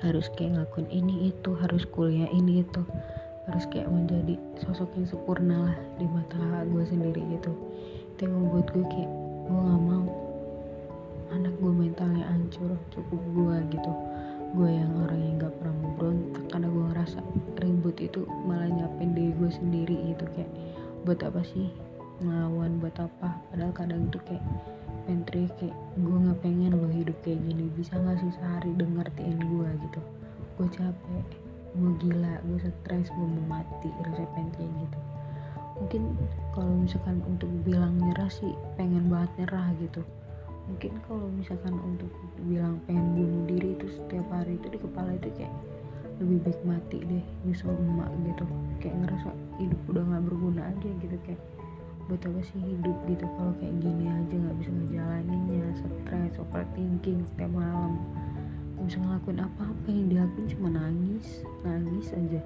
Harus 0.04 0.26
kayak 0.36 0.50
ngelakuin 0.60 0.88
ini 0.92 1.14
itu 1.32 1.50
harus 1.56 1.82
kuliah 1.88 2.28
ini 2.28 2.60
itu. 2.60 2.82
Harus 3.48 3.64
kayak 3.72 3.88
menjadi 3.88 4.36
sosok 4.60 4.92
yang 5.00 5.08
sempurna 5.08 5.56
lah 5.72 5.76
di 5.96 6.04
mata 6.04 6.36
gue 6.68 6.84
sendiri 6.84 7.24
gitu. 7.32 7.52
Itu 8.12 8.28
yang 8.28 8.34
membuat 8.36 8.68
gue 8.76 8.84
kayak 8.92 9.10
gue 9.48 9.56
nggak 9.56 9.82
mau 9.88 10.19
anak 11.30 11.54
gue 11.62 11.72
mentalnya 11.72 12.26
hancur 12.26 12.74
cukup 12.90 13.22
gue 13.34 13.56
gitu. 13.74 13.92
Gue 14.50 14.70
yang 14.74 14.90
orang 15.06 15.20
yang 15.22 15.34
gak 15.38 15.54
pernah 15.62 15.76
berontak 15.94 16.44
karena 16.50 16.66
gue 16.66 16.84
ngerasa 16.90 17.18
ribut 17.62 17.96
itu 18.02 18.26
malah 18.46 18.66
nyapin 18.66 19.14
diri 19.14 19.32
gue 19.38 19.50
sendiri 19.54 19.96
gitu 20.10 20.24
kayak 20.34 20.50
buat 21.06 21.22
apa 21.22 21.40
sih? 21.46 21.70
Ngelawan 22.20 22.82
buat 22.82 22.96
apa? 22.98 23.38
Padahal 23.48 23.72
kadang 23.72 24.10
tuh 24.10 24.20
kayak 24.26 24.42
pentri 25.06 25.46
kayak 25.62 25.76
gue 25.96 26.16
nggak 26.18 26.38
pengen 26.42 26.74
lo 26.74 26.90
hidup 26.90 27.16
kayak 27.22 27.40
gini 27.46 27.70
bisa 27.78 27.94
nggak 27.94 28.18
sih 28.20 28.32
sehari 28.34 28.70
dengertiin 28.74 29.38
gue 29.38 29.68
gitu. 29.86 30.00
Gue 30.58 30.68
capek 30.74 31.26
gue 31.70 31.90
gila 32.02 32.34
gue 32.42 32.58
stres 32.58 33.06
gue 33.14 33.26
mau 33.38 33.62
mati 33.62 33.88
rasa 34.02 34.26
pengen 34.34 34.70
gitu. 34.82 34.98
Mungkin 35.80 36.02
kalau 36.52 36.74
misalkan 36.76 37.22
untuk 37.24 37.48
bilang 37.62 37.96
nyerah 37.96 38.28
sih 38.28 38.52
pengen 38.74 39.06
banget 39.06 39.30
nyerah 39.40 39.70
gitu 39.78 40.02
mungkin 40.70 40.94
kalau 41.02 41.26
misalkan 41.34 41.74
untuk 41.82 42.08
bilang 42.46 42.78
pengen 42.86 43.18
bunuh 43.18 43.42
diri 43.50 43.74
itu 43.74 43.90
setiap 43.90 44.22
hari 44.30 44.54
itu 44.54 44.70
di 44.70 44.78
kepala 44.78 45.10
itu 45.18 45.28
kayak 45.34 45.50
lebih 46.22 46.38
baik 46.46 46.60
mati 46.62 46.98
deh 47.02 47.24
nyusul 47.42 47.74
emak 47.74 48.06
gitu. 48.22 48.44
Kayak 48.78 48.96
ngerasa 49.02 49.28
hidup 49.58 49.80
udah 49.90 50.02
nggak 50.06 50.24
berguna 50.30 50.62
aja 50.70 50.88
gitu 51.02 51.16
kayak 51.26 51.42
buat 52.06 52.22
apa 52.22 52.40
sih 52.46 52.60
hidup 52.62 52.96
gitu. 53.10 53.24
Kalau 53.26 53.52
kayak 53.58 53.74
gini 53.82 54.04
aja 54.06 54.34
nggak 54.38 54.56
bisa 54.62 54.70
ngejalaninnya 54.70 55.66
stres 55.74 56.34
overthinking 56.38 57.18
setiap 57.34 57.50
malam. 57.50 57.98
Gak 58.78 58.84
bisa 58.88 58.98
ngelakuin 59.04 59.40
apa-apa 59.44 59.88
yang 59.92 60.06
dilakuin 60.08 60.46
cuma 60.54 60.68
nangis 60.70 61.26
nangis 61.66 62.08
aja. 62.14 62.40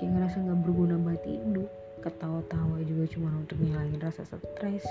Kayak 0.00 0.10
ngerasa 0.16 0.36
nggak 0.40 0.60
berguna 0.64 0.94
buat 0.96 1.22
hidup. 1.22 1.68
Ketawa-tawa 2.02 2.82
juga 2.82 3.06
cuma 3.14 3.30
untuk 3.38 3.62
ngilangin 3.62 4.02
rasa 4.02 4.26
stres 4.26 4.82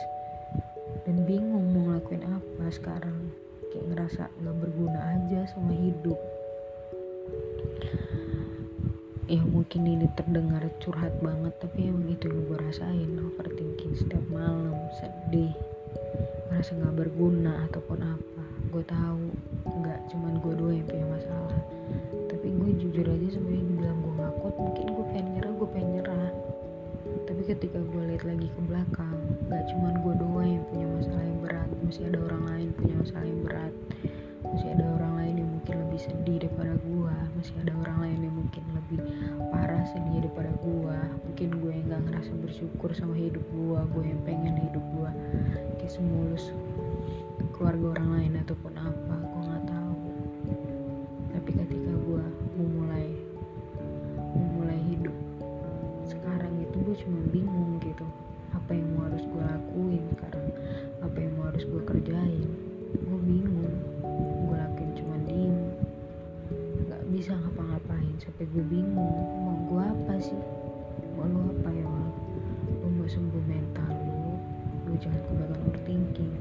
dan 1.08 1.26
bingung 1.26 1.74
mau 1.74 1.82
ngelakuin 1.92 2.24
apa 2.28 2.66
sekarang. 2.70 3.18
Kayak 3.72 3.86
ngerasa 3.88 4.24
nggak 4.44 4.58
berguna 4.60 5.00
aja 5.16 5.48
sama 5.50 5.74
hidup. 5.74 6.20
Ya 9.32 9.40
mungkin 9.48 9.88
ini 9.88 10.12
terdengar 10.20 10.60
curhat 10.84 11.16
banget 11.24 11.56
tapi 11.64 11.88
emang 11.88 12.12
itu 12.12 12.28
yang 12.28 12.52
gue 12.52 12.58
rasain. 12.60 13.12
Overthinking 13.16 13.96
setiap 13.96 14.24
malam 14.28 14.76
sedih. 15.00 15.56
Ngerasa 16.52 16.76
nggak 16.76 16.96
berguna 17.00 17.66
ataupun 17.72 18.00
apa. 18.04 18.44
Gue 18.76 18.84
tahu 18.84 19.32
nggak 19.72 20.00
cuman 20.12 20.34
gue 20.44 20.54
doang 20.60 20.76
yang 20.76 20.88
punya 20.92 21.08
masalah. 21.08 21.60
Tapi 22.28 22.48
gue 22.52 22.72
jujur 22.76 23.08
aja 23.08 23.28
sebenarnya 23.32 23.64
dibilang 23.72 23.98
gue 24.04 24.14
nggak 24.20 24.34
kuat 24.44 24.56
mungkin 24.60 24.86
gue 24.92 25.06
pengen 25.16 25.28
nyerah 25.40 25.54
gue 25.56 25.70
pengen 25.72 25.90
nyerah. 25.96 26.32
Tapi 27.24 27.42
ketika 27.48 27.80
gue 27.80 28.02
lihat 28.12 28.24
lagi 28.28 28.48
ke 28.52 28.62
belakang 28.68 29.01
gak 29.52 29.68
cuman 29.68 30.00
gue 30.00 30.14
doang 30.16 30.48
yang 30.48 30.64
punya 30.72 30.88
masalah 30.88 31.24
yang 31.28 31.40
berat 31.44 31.70
masih 31.84 32.08
ada 32.08 32.20
orang 32.24 32.44
lain 32.48 32.68
punya 32.72 32.96
masalah 33.04 33.28
yang 33.28 33.42
berat. 33.44 33.74
Masih 34.42 34.68
ada 34.74 34.86
orang 34.96 35.14
lain 35.20 35.36
yang 35.44 35.50
mungkin 35.52 35.76
lebih 35.86 36.00
sedih 36.00 36.38
daripada 36.44 36.74
gue 36.80 37.16
masih 37.42 37.56
ada 37.66 37.74
orang 37.84 37.98
lain 38.06 38.20
yang 38.28 38.36
mungkin 38.38 38.64
lebih 38.72 39.00
parah 39.50 39.84
sedih 39.90 40.22
daripada 40.22 40.52
gue 40.62 40.98
mungkin 41.26 41.50
gue 41.58 41.72
yang 41.74 41.88
gak 41.90 42.02
ngerasa 42.06 42.32
bersyukur 42.38 42.90
sama 42.94 43.16
hidup 43.18 43.42
gue 43.50 43.80
gue 43.98 44.04
yang 44.08 44.22
pengen 44.28 44.56
hidup 44.62 44.86
gue 44.94 45.12
kayak 45.82 45.90
semulus 45.90 46.54
keluarga 47.58 47.98
orang 47.98 48.10
lain 48.14 48.34
ataupun 48.46 48.74
apa 48.78 49.16
sampai 68.42 68.58
gue 68.58 68.66
bingung 68.74 69.22
mau 69.46 69.54
gue 69.70 69.84
apa 69.86 70.18
sih? 70.18 70.42
Mau 71.14 71.30
lu 71.30 71.54
apa 71.62 71.70
ya 71.78 71.86
Wal? 71.86 72.10
lu 72.82 72.88
mau 72.90 73.06
sembuh 73.06 73.44
mental 73.46 73.94
lu 73.94 74.34
lu 74.90 74.98
jangan 74.98 75.22
kebanyakan 75.30 75.62
overthinking. 75.70 76.34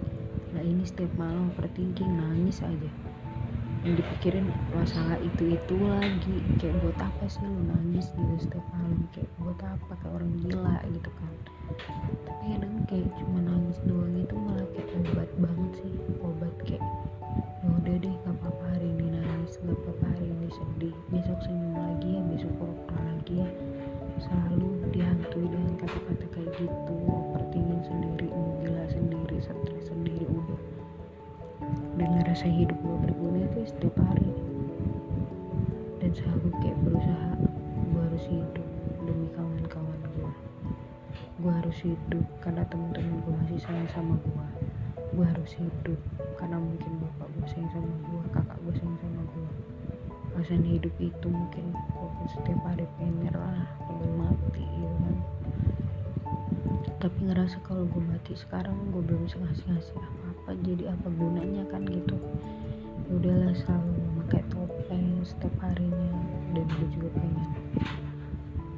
Nah 0.57 0.65
ini 0.65 0.81
setiap 0.89 1.13
malam 1.21 1.53
overthinking 1.53 2.09
nangis 2.17 2.65
aja. 2.65 2.89
Yang 3.85 4.01
dipikirin 4.01 4.49
masalah 4.73 5.21
itu 5.21 5.61
itu 5.61 5.77
lagi 5.77 6.41
kayak 6.57 6.81
buat 6.81 6.97
apa 7.05 7.25
sih 7.29 7.45
lu 7.45 7.69
nangis 7.69 8.09
gitu 8.17 8.49
setiap 8.49 8.65
malam? 8.73 9.05
Kayak 9.13 9.29
buat 9.37 9.61
apa? 9.61 9.93
Kayak 10.01 10.13
orang 10.17 10.33
gila 10.41 10.77
gitu 10.89 11.11
kan. 11.21 11.33
Tapi 12.25 12.45
kadang 12.57 12.75
kayak 12.89 13.13
cuma 13.21 13.45
nangis 13.45 13.77
doang 13.85 14.17
itu 14.17 14.35
malah 14.41 14.65
kayak 14.73 14.89
obat 15.05 15.29
banget 15.37 15.73
sih 15.85 15.93
obat 16.25 16.55
kayak 16.65 16.81
ya 17.61 17.69
udah 17.77 17.95
deh 18.01 18.15
gak 18.25 18.35
apa-apa 18.41 18.65
hari 18.73 18.89
ini 18.89 19.21
nangis 19.21 19.61
gak 19.61 19.77
apa-apa 19.77 20.05
hari 20.17 20.30
sedih 20.51 20.95
besok 21.15 21.39
senyum 21.47 21.79
lagi 21.79 22.19
ya 22.19 22.23
besok 22.27 22.53
pura 22.59 22.99
lagi 23.07 23.47
ya. 23.47 23.49
Selalu 24.21 24.91
dihantui 24.91 25.47
dengan 25.47 25.79
kata-kata 25.79 26.27
kayak 26.35 26.51
gitu 26.59 26.95
overthinking 27.07 27.83
sendiri 27.87 28.29
gila 28.61 28.85
sendiri 28.91 29.37
stres 29.39 29.87
sendiri 29.87 30.27
udah. 30.27 30.61
Dan 31.95 32.09
ngerasa 32.19 32.51
hidup 32.51 32.75
gue 32.83 32.97
berguna 33.07 33.47
itu 33.47 33.71
setiap 33.71 33.95
hari. 34.03 34.31
Dan 36.03 36.11
selalu 36.13 36.49
kayak 36.59 36.79
berusaha 36.83 37.31
gue 37.91 38.03
harus 38.11 38.25
hidup 38.27 38.69
demi 39.07 39.29
kawan-kawan 39.33 40.01
gue 40.19 40.33
gue 41.41 41.53
harus 41.57 41.79
hidup 41.81 42.25
karena 42.45 42.63
temen-temen 42.69 43.17
gue 43.25 43.35
masih 43.47 43.59
sayang 43.65 43.89
sama 43.97 44.15
gue 44.21 44.47
gue 45.17 45.27
harus 45.27 45.51
hidup 45.57 46.01
karena 46.37 46.61
mungkin 46.61 47.01
bapak 47.01 47.29
gue 47.39 47.47
sayang 47.49 47.71
sama 47.73 47.89
gue 47.89 48.23
kakak 48.37 48.59
gue 48.61 48.75
sayang 48.77 48.99
sama 49.01 49.23
gue 49.25 49.70
alasan 50.41 50.65
hidup 50.65 50.97
itu 50.97 51.29
mungkin 51.29 51.77
walaupun 51.93 52.25
setiap 52.33 52.57
hari 52.65 52.89
pengen 52.97 53.29
nyerah 53.29 53.61
pengen 53.85 54.13
mati 54.17 54.65
ya 54.65 54.89
kan. 55.05 55.17
Tapi 56.97 57.19
ngerasa 57.29 57.61
kalau 57.61 57.85
gue 57.85 58.01
mati 58.01 58.33
sekarang 58.33 58.73
gue 58.89 59.05
belum 59.05 59.29
bisa 59.29 59.37
ngasih 59.37 59.69
ngasih 59.69 60.01
apa-apa 60.01 60.57
jadi 60.65 60.97
apa 60.97 61.13
gunanya 61.13 61.61
kan 61.69 61.85
gitu. 61.85 62.17
Ya 63.05 63.21
udahlah 63.21 63.53
selalu 63.53 63.93
memakai 64.01 64.41
topeng 64.49 65.21
setiap 65.29 65.53
harinya 65.61 66.09
dan 66.57 66.65
gue 66.73 66.89
juga 66.89 67.09
pengen 67.21 67.49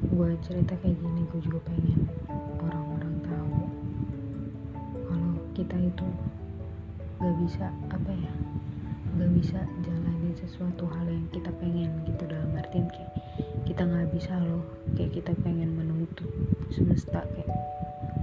gue 0.02 0.28
cerita 0.42 0.74
kayak 0.82 0.98
gini 0.98 1.22
gue 1.30 1.40
juga 1.46 1.62
pengen 1.62 2.10
orang-orang 2.58 3.14
tahu 3.22 3.58
kalau 5.06 5.32
kita 5.54 5.78
itu 5.78 6.06
gak 7.22 7.34
bisa 7.38 7.70
apa 7.94 8.10
ya 8.18 8.34
gak 9.14 9.30
bisa 9.30 9.62
jalanin 10.32 10.48
sesuatu 10.48 10.88
hal 10.88 11.06
yang 11.12 11.28
kita 11.28 11.52
pengen 11.60 11.92
gitu 12.08 12.24
dalam 12.24 12.56
artian 12.56 12.88
kayak 12.88 13.12
kita 13.68 13.84
nggak 13.84 14.08
bisa 14.16 14.32
loh 14.40 14.64
kayak 14.96 15.12
kita 15.12 15.32
pengen 15.44 15.76
menuntut 15.76 16.24
semesta 16.72 17.20
kayak 17.36 17.52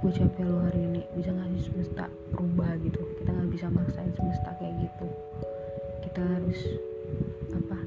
gue 0.01 0.11
capek 0.17 0.41
lo 0.49 0.57
hari 0.65 0.89
ini 0.89 1.01
bisa 1.13 1.29
nggak 1.29 1.53
sih 1.53 1.69
semesta 1.69 2.09
berubah 2.33 2.81
gitu? 2.81 2.97
Kita 3.21 3.29
nggak 3.29 3.49
bisa 3.53 3.67
maksain 3.69 4.09
semesta 4.17 4.49
kayak 4.57 4.73
gitu. 4.89 5.05
Kita 6.07 6.21
harus 6.25 6.59
apa? 7.53 7.77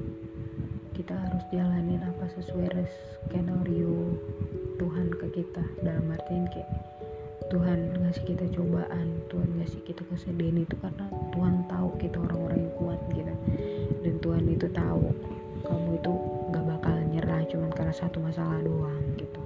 Kita 0.95 1.13
harus 1.19 1.43
jalanin 1.51 1.99
apa 2.05 2.25
sesuai 2.39 2.69
skenario 3.27 4.15
Tuhan 4.79 5.07
ke 5.19 5.27
kita 5.35 5.63
dalam 5.83 6.15
artian 6.15 6.47
kayak 6.47 6.71
Tuhan 7.51 7.91
ngasih 7.99 8.23
kita 8.23 8.45
cobaan 8.55 9.19
Tuhan 9.27 9.49
ngasih 9.59 9.83
kita 9.83 10.01
kesedihan 10.07 10.63
itu 10.63 10.75
karena 10.79 11.11
Tuhan 11.35 11.67
tahu 11.67 11.89
kita 11.99 12.17
orang-orang 12.23 12.65
yang 12.65 12.75
kuat 12.79 12.99
gitu 13.11 13.33
dan 14.01 14.15
Tuhan 14.23 14.45
itu 14.49 14.67
tahu 14.73 15.13
kamu 15.63 15.89
itu 16.01 16.13
gak 16.49 16.65
bakal 16.65 16.95
nyerah 17.13 17.41
cuman 17.47 17.71
karena 17.71 17.93
satu 17.93 18.17
masalah 18.19 18.57
doang 18.65 19.03
gitu. 19.15 19.41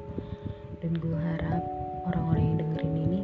Dan 0.80 0.96
gue 0.98 1.18
harap 1.18 1.64
orang-orang 2.08 2.44
yang 2.44 2.58
dengerin 2.64 2.96
ini 2.96 3.22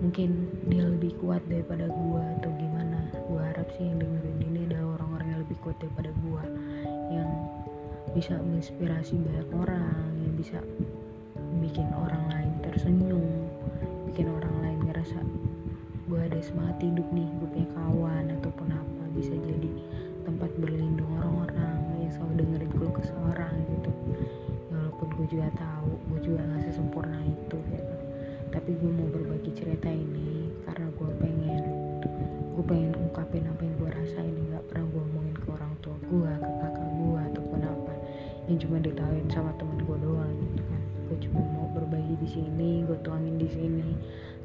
mungkin 0.00 0.48
dia 0.66 0.82
lebih 0.88 1.14
kuat 1.20 1.44
daripada 1.46 1.86
gue 1.86 2.22
atau 2.40 2.50
gimana. 2.56 2.98
Gue 3.28 3.40
harap 3.42 3.68
sih 3.76 3.84
yang 3.86 4.00
dengerin 4.00 4.38
ini 4.40 4.60
adalah 4.72 4.96
orang-orang 4.98 5.26
yang 5.36 5.40
lebih 5.44 5.56
kuat 5.60 5.76
daripada 5.78 6.10
gue 6.10 6.42
yang 7.12 7.28
bisa 8.12 8.36
menginspirasi 8.36 9.16
banyak 9.24 9.48
orang 9.56 10.08
yang 10.20 10.34
bisa 10.36 10.58
bikin 11.64 11.88
orang 11.96 12.20
lain 12.28 12.52
tersenyum 12.60 13.24
bikin 14.12 14.28
orang 14.28 14.52
lain 14.60 14.78
ngerasa 14.84 15.16
gue 16.12 16.20
ada 16.20 16.40
semangat 16.44 16.76
hidup 16.84 17.08
nih 17.08 17.24
gue 17.40 17.48
punya 17.48 17.68
kawan 17.72 18.24
ataupun 18.36 18.68
apa 18.68 19.01
bisa 19.12 19.34
jadi 19.36 19.70
tempat 20.24 20.50
berlindung 20.58 21.08
orang-orang 21.20 21.78
yang 22.00 22.12
selalu 22.12 22.44
dengerin 22.44 22.72
gue 22.72 22.90
ke 22.96 23.02
seorang 23.08 23.54
gitu. 23.68 23.90
Ya, 24.72 24.76
walaupun 24.76 25.08
gue 25.20 25.26
juga 25.38 25.48
tahu 25.56 25.90
gue 26.12 26.20
juga 26.24 26.40
gak 26.48 26.62
sesempurna 26.68 27.18
itu 27.24 27.58
gitu 27.72 27.96
tapi 28.52 28.76
gue 28.76 28.92
mau 28.92 29.08
berbagi 29.08 29.48
cerita 29.56 29.88
ini 29.88 30.52
karena 30.68 30.84
gue 30.92 31.10
pengen 31.24 31.64
gue 32.52 32.64
pengen 32.68 32.92
ungkapin 33.00 33.48
apa 33.48 33.64
yang 33.64 33.74
gue 33.80 33.90
rasain. 33.96 34.36
Gak 34.52 34.64
pernah 34.68 34.84
gue 34.92 35.02
omongin 35.08 35.36
ke 35.40 35.48
orang 35.48 35.72
tua 35.80 35.96
gue 36.04 36.32
ke 36.36 36.50
kakak 36.60 36.90
gue 37.00 37.20
ataupun 37.32 37.60
apa. 37.64 37.92
Yang 38.52 38.68
cuma 38.68 38.76
ditawain 38.84 39.26
sama 39.32 39.56
temen 39.56 39.80
gue 39.80 39.96
doang 40.04 40.32
gitu 40.36 40.62
kan. 40.68 40.82
Gue 41.08 41.16
cuma 41.24 41.40
mau 41.48 41.66
berbagi 41.72 42.14
di 42.20 42.28
sini 42.28 42.70
gue 42.84 42.98
tuangin 43.00 43.40
di 43.40 43.48
sini. 43.48 43.90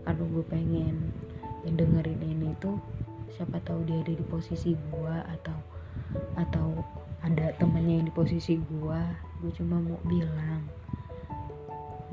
Karena 0.08 0.24
gue 0.24 0.44
pengen 0.48 0.96
yang 1.68 1.76
dengerin 1.76 2.22
ini 2.24 2.56
tuh 2.64 2.80
siapa 3.36 3.60
tahu 3.68 3.84
dia 3.84 4.00
ada 4.04 4.14
di 4.16 4.26
posisi 4.28 4.72
gue 4.74 5.16
atau 5.40 5.58
atau 6.40 6.68
ada 7.26 7.52
temennya 7.60 8.00
yang 8.00 8.08
di 8.08 8.14
posisi 8.14 8.56
gue 8.56 9.02
gue 9.44 9.52
cuma 9.58 9.82
mau 9.82 10.00
bilang 10.06 10.64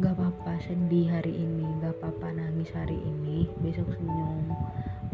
gak 0.02 0.18
apa-apa 0.18 0.58
sedih 0.58 1.06
hari 1.06 1.30
ini. 1.30 1.62
Gak 1.78 1.94
apa-apa 2.02 2.34
nangis 2.34 2.66
hari 2.74 2.98
ini. 2.98 3.46
Besok 3.62 3.94
senyum. 3.94 4.50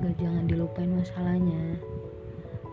Gak 0.01 0.17
jangan 0.17 0.49
dilupain 0.49 0.89
masalahnya. 0.89 1.77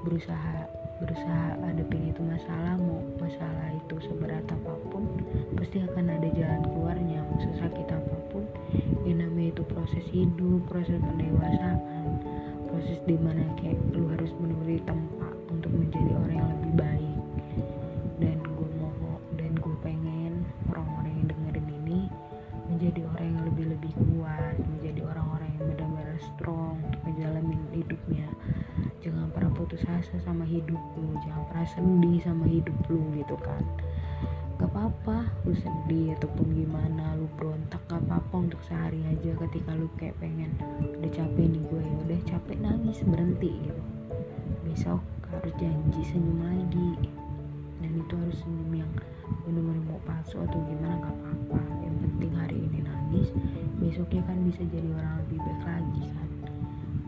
Berusaha 0.07 0.71
berusaha 0.97 1.61
hadapin 1.61 2.09
itu 2.09 2.25
masalah 2.25 2.73
mau 2.81 3.05
masalah 3.21 3.69
itu 3.69 4.01
seberat 4.01 4.41
apa 4.49 4.73
pun 4.89 5.05
pasti 5.53 5.83
akan 5.83 6.15
ada 6.15 6.31
jalan 6.31 6.63
keluarnya. 6.63 7.19
Mau 7.27 7.37
sesakit 7.43 7.91
apa 7.91 8.15
pun 8.31 8.47
yang 9.03 9.19
namanya 9.19 9.59
itu 9.59 9.63
proses 9.67 10.05
hidup 10.09 10.63
proses 10.71 10.97
pendewasaan 11.03 11.77
proses 12.77 13.01
di 13.09 13.17
mana 13.17 13.41
kayak 13.57 13.73
lu 13.89 14.05
harus 14.13 14.29
benar-benar 14.37 14.85
tempat 14.85 15.33
untuk 15.49 15.73
menjadi 15.73 16.13
orang 16.13 16.37
yang 16.37 16.49
lebih 16.53 16.73
baik. 16.77 17.17
Dan 18.21 18.37
gue 18.37 18.69
mau 18.77 19.17
dan 19.33 19.51
gue 19.57 19.75
pengen 19.81 20.45
orang-orang 20.69 21.09
yang 21.17 21.25
dengerin 21.33 21.67
ini 21.73 21.99
menjadi 22.69 23.01
orang 23.09 23.25
yang 23.33 23.43
lebih-lebih 23.49 23.93
kuat 23.97 24.61
menjadi 24.77 25.01
orang-orang 25.09 25.49
yang 25.57 25.65
benar-benar 25.73 26.17
strong 26.21 26.77
untuk 26.85 27.01
menjalani 27.01 27.57
hidupnya. 27.73 28.29
Jangan 29.01 29.33
pernah 29.33 29.51
putus 29.57 29.81
asa 29.89 30.21
sama 30.21 30.45
hidup 30.45 30.77
lu 31.01 31.17
jangan 31.25 31.49
pernah 31.49 31.65
sedih 31.73 32.21
sama 32.21 32.45
hidup 32.45 32.77
lu 32.93 33.01
gitu 33.17 33.33
kan 33.41 33.65
apa-apa 34.77 35.25
lu 35.49 35.57
sedih 35.57 36.13
ataupun 36.21 36.53
gimana 36.53 37.17
lu 37.17 37.25
berontak 37.33 37.81
gak 37.89 37.97
apa-apa 37.97 38.45
untuk 38.45 38.61
sehari 38.69 39.01
aja 39.09 39.33
ketika 39.33 39.73
lu 39.73 39.89
kayak 39.97 40.13
pengen 40.21 40.53
udah 41.01 41.09
capek 41.17 41.49
nih 41.49 41.65
gue 41.65 41.81
ya 41.81 41.95
udah 42.05 42.19
capek 42.29 42.57
nangis 42.61 43.01
berhenti 43.01 43.57
gitu. 43.57 43.81
Besok 44.69 45.01
harus 45.33 45.53
janji 45.57 46.01
senyum 46.05 46.45
lagi. 46.45 47.09
Dan 47.81 47.89
itu 47.97 48.13
harus 48.21 48.37
senyum 48.45 48.85
yang 48.85 48.91
benar-benar 49.49 49.81
mau 49.89 50.01
palsu 50.05 50.37
atau 50.45 50.61
gimana 50.69 51.01
gak 51.01 51.09
apa-apa. 51.09 51.61
Yang 51.81 51.95
penting 51.97 52.31
hari 52.37 52.57
ini 52.61 52.79
nangis 52.85 53.33
besoknya 53.81 54.21
kan 54.29 54.37
bisa 54.45 54.61
jadi 54.61 54.89
orang 54.93 55.25
lebih 55.25 55.39
baik 55.41 55.61
lagi 55.65 56.03
kan. 56.05 56.29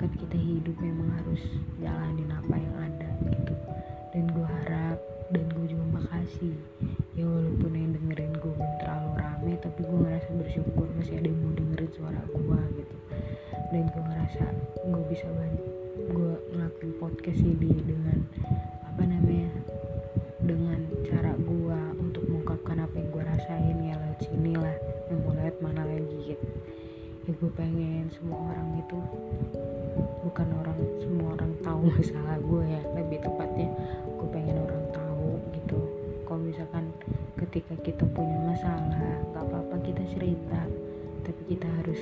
Kan 0.02 0.12
kita 0.18 0.38
hidup 0.42 0.74
memang 0.82 1.14
harus 1.22 1.46
jalanin 1.78 2.34
apa 2.34 2.56
yang 2.58 2.76
ada 2.82 3.10
gitu. 3.30 3.54
Dan 4.10 4.26
gue 4.34 4.48
harap 4.66 4.98
dan 5.30 5.46
gue 5.54 5.66
juga 5.70 5.86
makasih 6.02 6.58
ya 7.20 7.28
walaupun 7.28 7.72
yang 7.76 7.92
dengerin 7.92 8.32
gue 8.32 8.52
belum 8.56 8.74
terlalu 8.80 9.12
rame 9.20 9.54
tapi 9.60 9.80
gue 9.84 10.00
ngerasa 10.08 10.30
bersyukur 10.40 10.88
masih 10.96 11.20
ada 11.20 11.28
yang 11.28 11.40
mau 11.44 11.52
dengerin 11.52 11.92
suara 11.92 12.22
gue 12.32 12.60
gitu. 12.80 12.96
Dan 13.76 13.84
gue 13.92 14.04
ngerasa 14.08 14.46
gue 14.88 15.04
bisa 15.12 15.28
bantu 15.36 15.68
gue 16.10 16.32
ngelakuin 16.56 16.92
podcast 16.96 17.42
ini 17.44 17.70
dengan 17.84 18.18
apa 18.88 19.04
namanya 19.04 19.52
dengan 20.40 20.80
cara 21.06 21.36
gue 21.36 21.80
untuk 22.00 22.24
mengungkapkan 22.26 22.88
apa 22.88 22.96
yang 22.96 23.10
gue 23.12 23.24
rasain 23.28 23.78
ya 23.84 23.94
lewat 24.00 24.20
sini 24.24 24.54
lah 24.56 24.76
yang 25.12 25.20
mau 25.28 25.36
lewat 25.36 25.56
mana 25.60 25.84
lagi 25.84 26.18
gitu. 26.34 26.48
Ya 27.28 27.32
gue 27.36 27.52
pengen 27.54 28.08
semua 28.16 28.42
orang 28.48 28.80
itu 28.80 28.98
bukan 30.24 30.48
orang 30.66 30.80
semua 31.04 31.28
orang 31.36 31.52
tahu 31.62 31.82
masalah 31.94 32.38
gue 32.40 32.64
ya 32.64 32.82
lebih 32.96 33.20
tepatnya 33.22 33.70
gue 34.08 34.28
pengen 34.32 34.58
orang 34.64 34.86
tahu 34.96 35.38
gitu. 35.52 35.80
Kalau 36.26 36.42
misalkan 36.42 36.90
ketika 37.50 37.74
kita 37.82 38.06
punya 38.14 38.38
masalah 38.46 39.18
gak 39.34 39.42
apa-apa 39.42 39.82
kita 39.82 40.06
cerita 40.14 40.62
tapi 41.26 41.42
kita 41.50 41.66
harus 41.82 41.98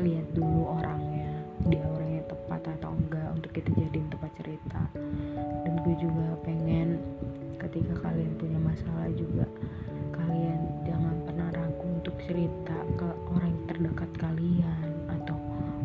lihat 0.00 0.24
dulu 0.32 0.72
orangnya 0.72 1.44
dia 1.68 1.84
orang 1.84 2.16
yang 2.16 2.26
tepat 2.32 2.64
atau 2.80 2.96
enggak 2.96 3.28
untuk 3.36 3.52
kita 3.52 3.68
jadiin 3.76 4.08
tempat 4.08 4.32
cerita. 4.40 4.80
Dan 5.60 5.84
gue 5.84 5.94
juga 6.00 6.32
pengen 6.40 6.96
ketika 7.60 8.08
kalian 8.08 8.32
punya 8.40 8.56
masalah 8.56 9.12
juga 9.12 9.44
kalian 10.16 10.60
jangan 10.88 11.16
pernah 11.28 11.48
ragu 11.52 11.84
untuk 11.84 12.16
cerita 12.24 12.76
ke 12.96 13.08
orang 13.36 13.52
terdekat 13.68 14.08
kalian 14.16 14.88
atau 15.12 15.36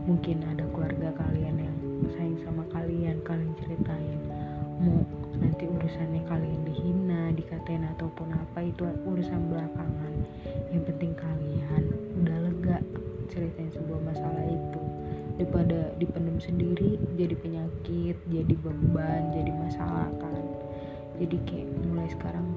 mungkin 0.08 0.48
ada 0.48 0.64
keluarga 0.72 1.12
kalian 1.20 1.68
yang 1.68 1.78
sayang 2.16 2.40
sama 2.48 2.64
kalian 2.72 3.20
kalian 3.28 3.52
ceritain. 3.60 4.20
Mau 4.80 5.04
nanti 5.96 6.20
urusannya 6.20 6.28
kalian 6.28 6.62
dihina 6.68 7.22
dikatain 7.40 7.88
ataupun 7.96 8.36
apa 8.36 8.68
itu 8.68 8.84
urusan 9.08 9.48
belakangan. 9.48 10.14
Yang 10.76 10.84
penting 10.92 11.16
kalian 11.16 11.84
udah 12.20 12.38
lega 12.52 12.78
ceritain 13.32 13.72
sebuah 13.72 14.04
masalah 14.04 14.44
itu. 14.44 14.82
Daripada 15.40 15.96
dipendam 15.96 16.36
sendiri 16.44 17.00
jadi 17.16 17.32
penyakit 17.40 18.20
jadi 18.28 18.54
beban 18.60 19.32
jadi 19.40 19.52
masalah 19.56 20.12
kan. 20.20 20.44
Jadi 21.16 21.38
kayak 21.48 21.72
mulai 21.88 22.12
sekarang 22.12 22.48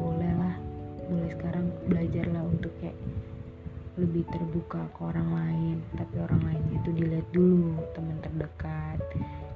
bolehlah. 0.00 0.56
Mulai 1.12 1.28
sekarang 1.36 1.68
belajarlah 1.84 2.44
untuk 2.48 2.72
kayak 2.80 2.96
lebih 4.00 4.24
terbuka 4.32 4.88
ke 4.96 5.00
orang 5.04 5.28
lain. 5.36 5.76
Tapi 6.00 6.16
orang 6.16 6.40
lain 6.48 6.64
itu 6.80 6.96
dilihat 6.96 7.28
dulu 7.36 7.76
teman 7.92 8.16
terdekat. 8.24 9.04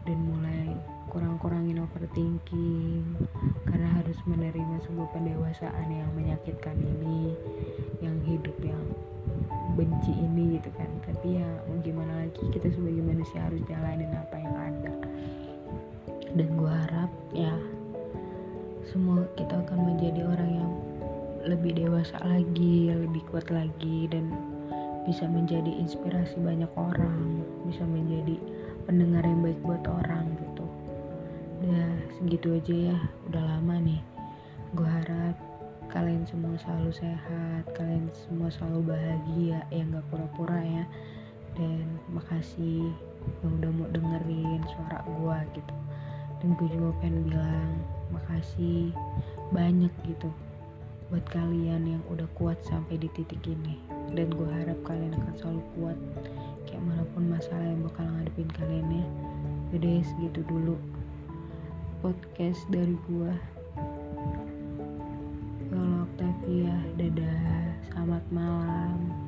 Dan 0.04 0.18
mulai 0.28 0.76
kurang-kurangin 1.12 1.84
overthinking 1.84 3.04
karena 3.68 3.88
harus 4.00 4.16
menerima 4.24 4.80
sebuah 4.88 5.12
pendewasaan 5.12 5.92
yang 5.92 6.08
menyakitkan 6.16 6.72
ini 6.80 7.36
yang 8.00 8.16
hidup 8.24 8.56
yang 8.64 8.80
benci 9.76 10.16
ini 10.16 10.56
gitu 10.56 10.72
kan. 10.72 10.88
Tapi 11.04 11.36
ya 11.36 11.48
mau 11.68 11.76
gimana 11.84 12.24
lagi 12.24 12.40
kita 12.48 12.72
sebagai 12.72 13.04
manusia 13.04 13.44
harus 13.44 13.60
jalanin 13.68 14.08
apa 14.08 14.36
yang 14.40 14.56
ada. 14.56 14.92
Dan 16.32 16.48
gue 16.56 16.72
harap 16.72 17.12
ya 17.36 17.52
semua 18.88 19.28
kita 19.36 19.60
akan 19.68 19.92
menjadi 19.92 20.24
orang 20.24 20.50
yang 20.64 20.72
lebih 21.44 21.76
dewasa 21.76 22.16
lagi 22.24 22.88
lebih 22.88 23.20
kuat 23.28 23.52
lagi 23.52 24.08
dan 24.08 24.32
bisa 25.04 25.28
menjadi 25.28 25.76
inspirasi 25.76 26.40
banyak 26.40 26.70
orang 26.78 27.44
bisa 27.68 27.84
menjadi 27.84 28.38
pendengar 28.86 29.26
yang 29.26 29.42
baik 29.44 29.60
buat 29.60 29.82
orang 29.84 30.41
udah 31.62 31.94
segitu 32.18 32.58
aja 32.58 32.74
ya. 32.90 32.98
Udah 33.30 33.42
lama 33.46 33.78
nih. 33.78 34.02
Gue 34.74 34.88
harap 34.88 35.38
kalian 35.94 36.26
semua 36.26 36.56
selalu 36.58 36.90
sehat 36.90 37.68
kalian 37.76 38.08
semua 38.16 38.48
selalu 38.50 38.96
bahagia 38.96 39.62
ya 39.70 39.82
nggak 39.86 40.02
pura-pura 40.10 40.58
ya. 40.58 40.84
Dan 41.54 41.86
makasih 42.10 42.90
yang 43.46 43.52
udah 43.62 43.70
mau 43.78 43.86
dengerin 43.94 44.62
suara 44.74 45.06
gue 45.06 45.38
gitu. 45.54 45.74
Dan 46.42 46.58
gue 46.58 46.68
juga 46.74 46.90
pengen 46.98 47.30
bilang 47.30 47.72
makasih 48.10 48.90
banyak 49.54 49.92
gitu 50.02 50.34
buat 51.14 51.22
kalian 51.30 51.84
yang 51.86 52.02
udah 52.10 52.26
kuat 52.34 52.58
sampai 52.66 52.98
di 52.98 53.06
titik 53.14 53.38
ini. 53.46 53.78
Dan 54.18 54.34
gue 54.34 54.50
harap 54.50 54.82
kalian 54.82 55.14
akan 55.14 55.34
selalu 55.38 55.62
kuat. 55.78 55.98
Kayak 56.66 56.82
mana 56.90 57.06
pun 57.14 57.30
masalah 57.30 57.62
yang 57.62 57.86
bakal 57.86 58.02
ngadepin 58.10 58.50
kalian 58.50 58.88
ya. 58.90 59.06
Udah 59.78 60.02
segitu 60.02 60.42
dulu 60.50 60.74
podcast 62.02 62.58
dari 62.74 62.98
gua. 63.06 63.30
Kalau 65.70 66.02
Octavia. 66.02 66.74
Dadah. 66.98 67.78
Selamat 67.86 68.24
malam. 68.34 69.21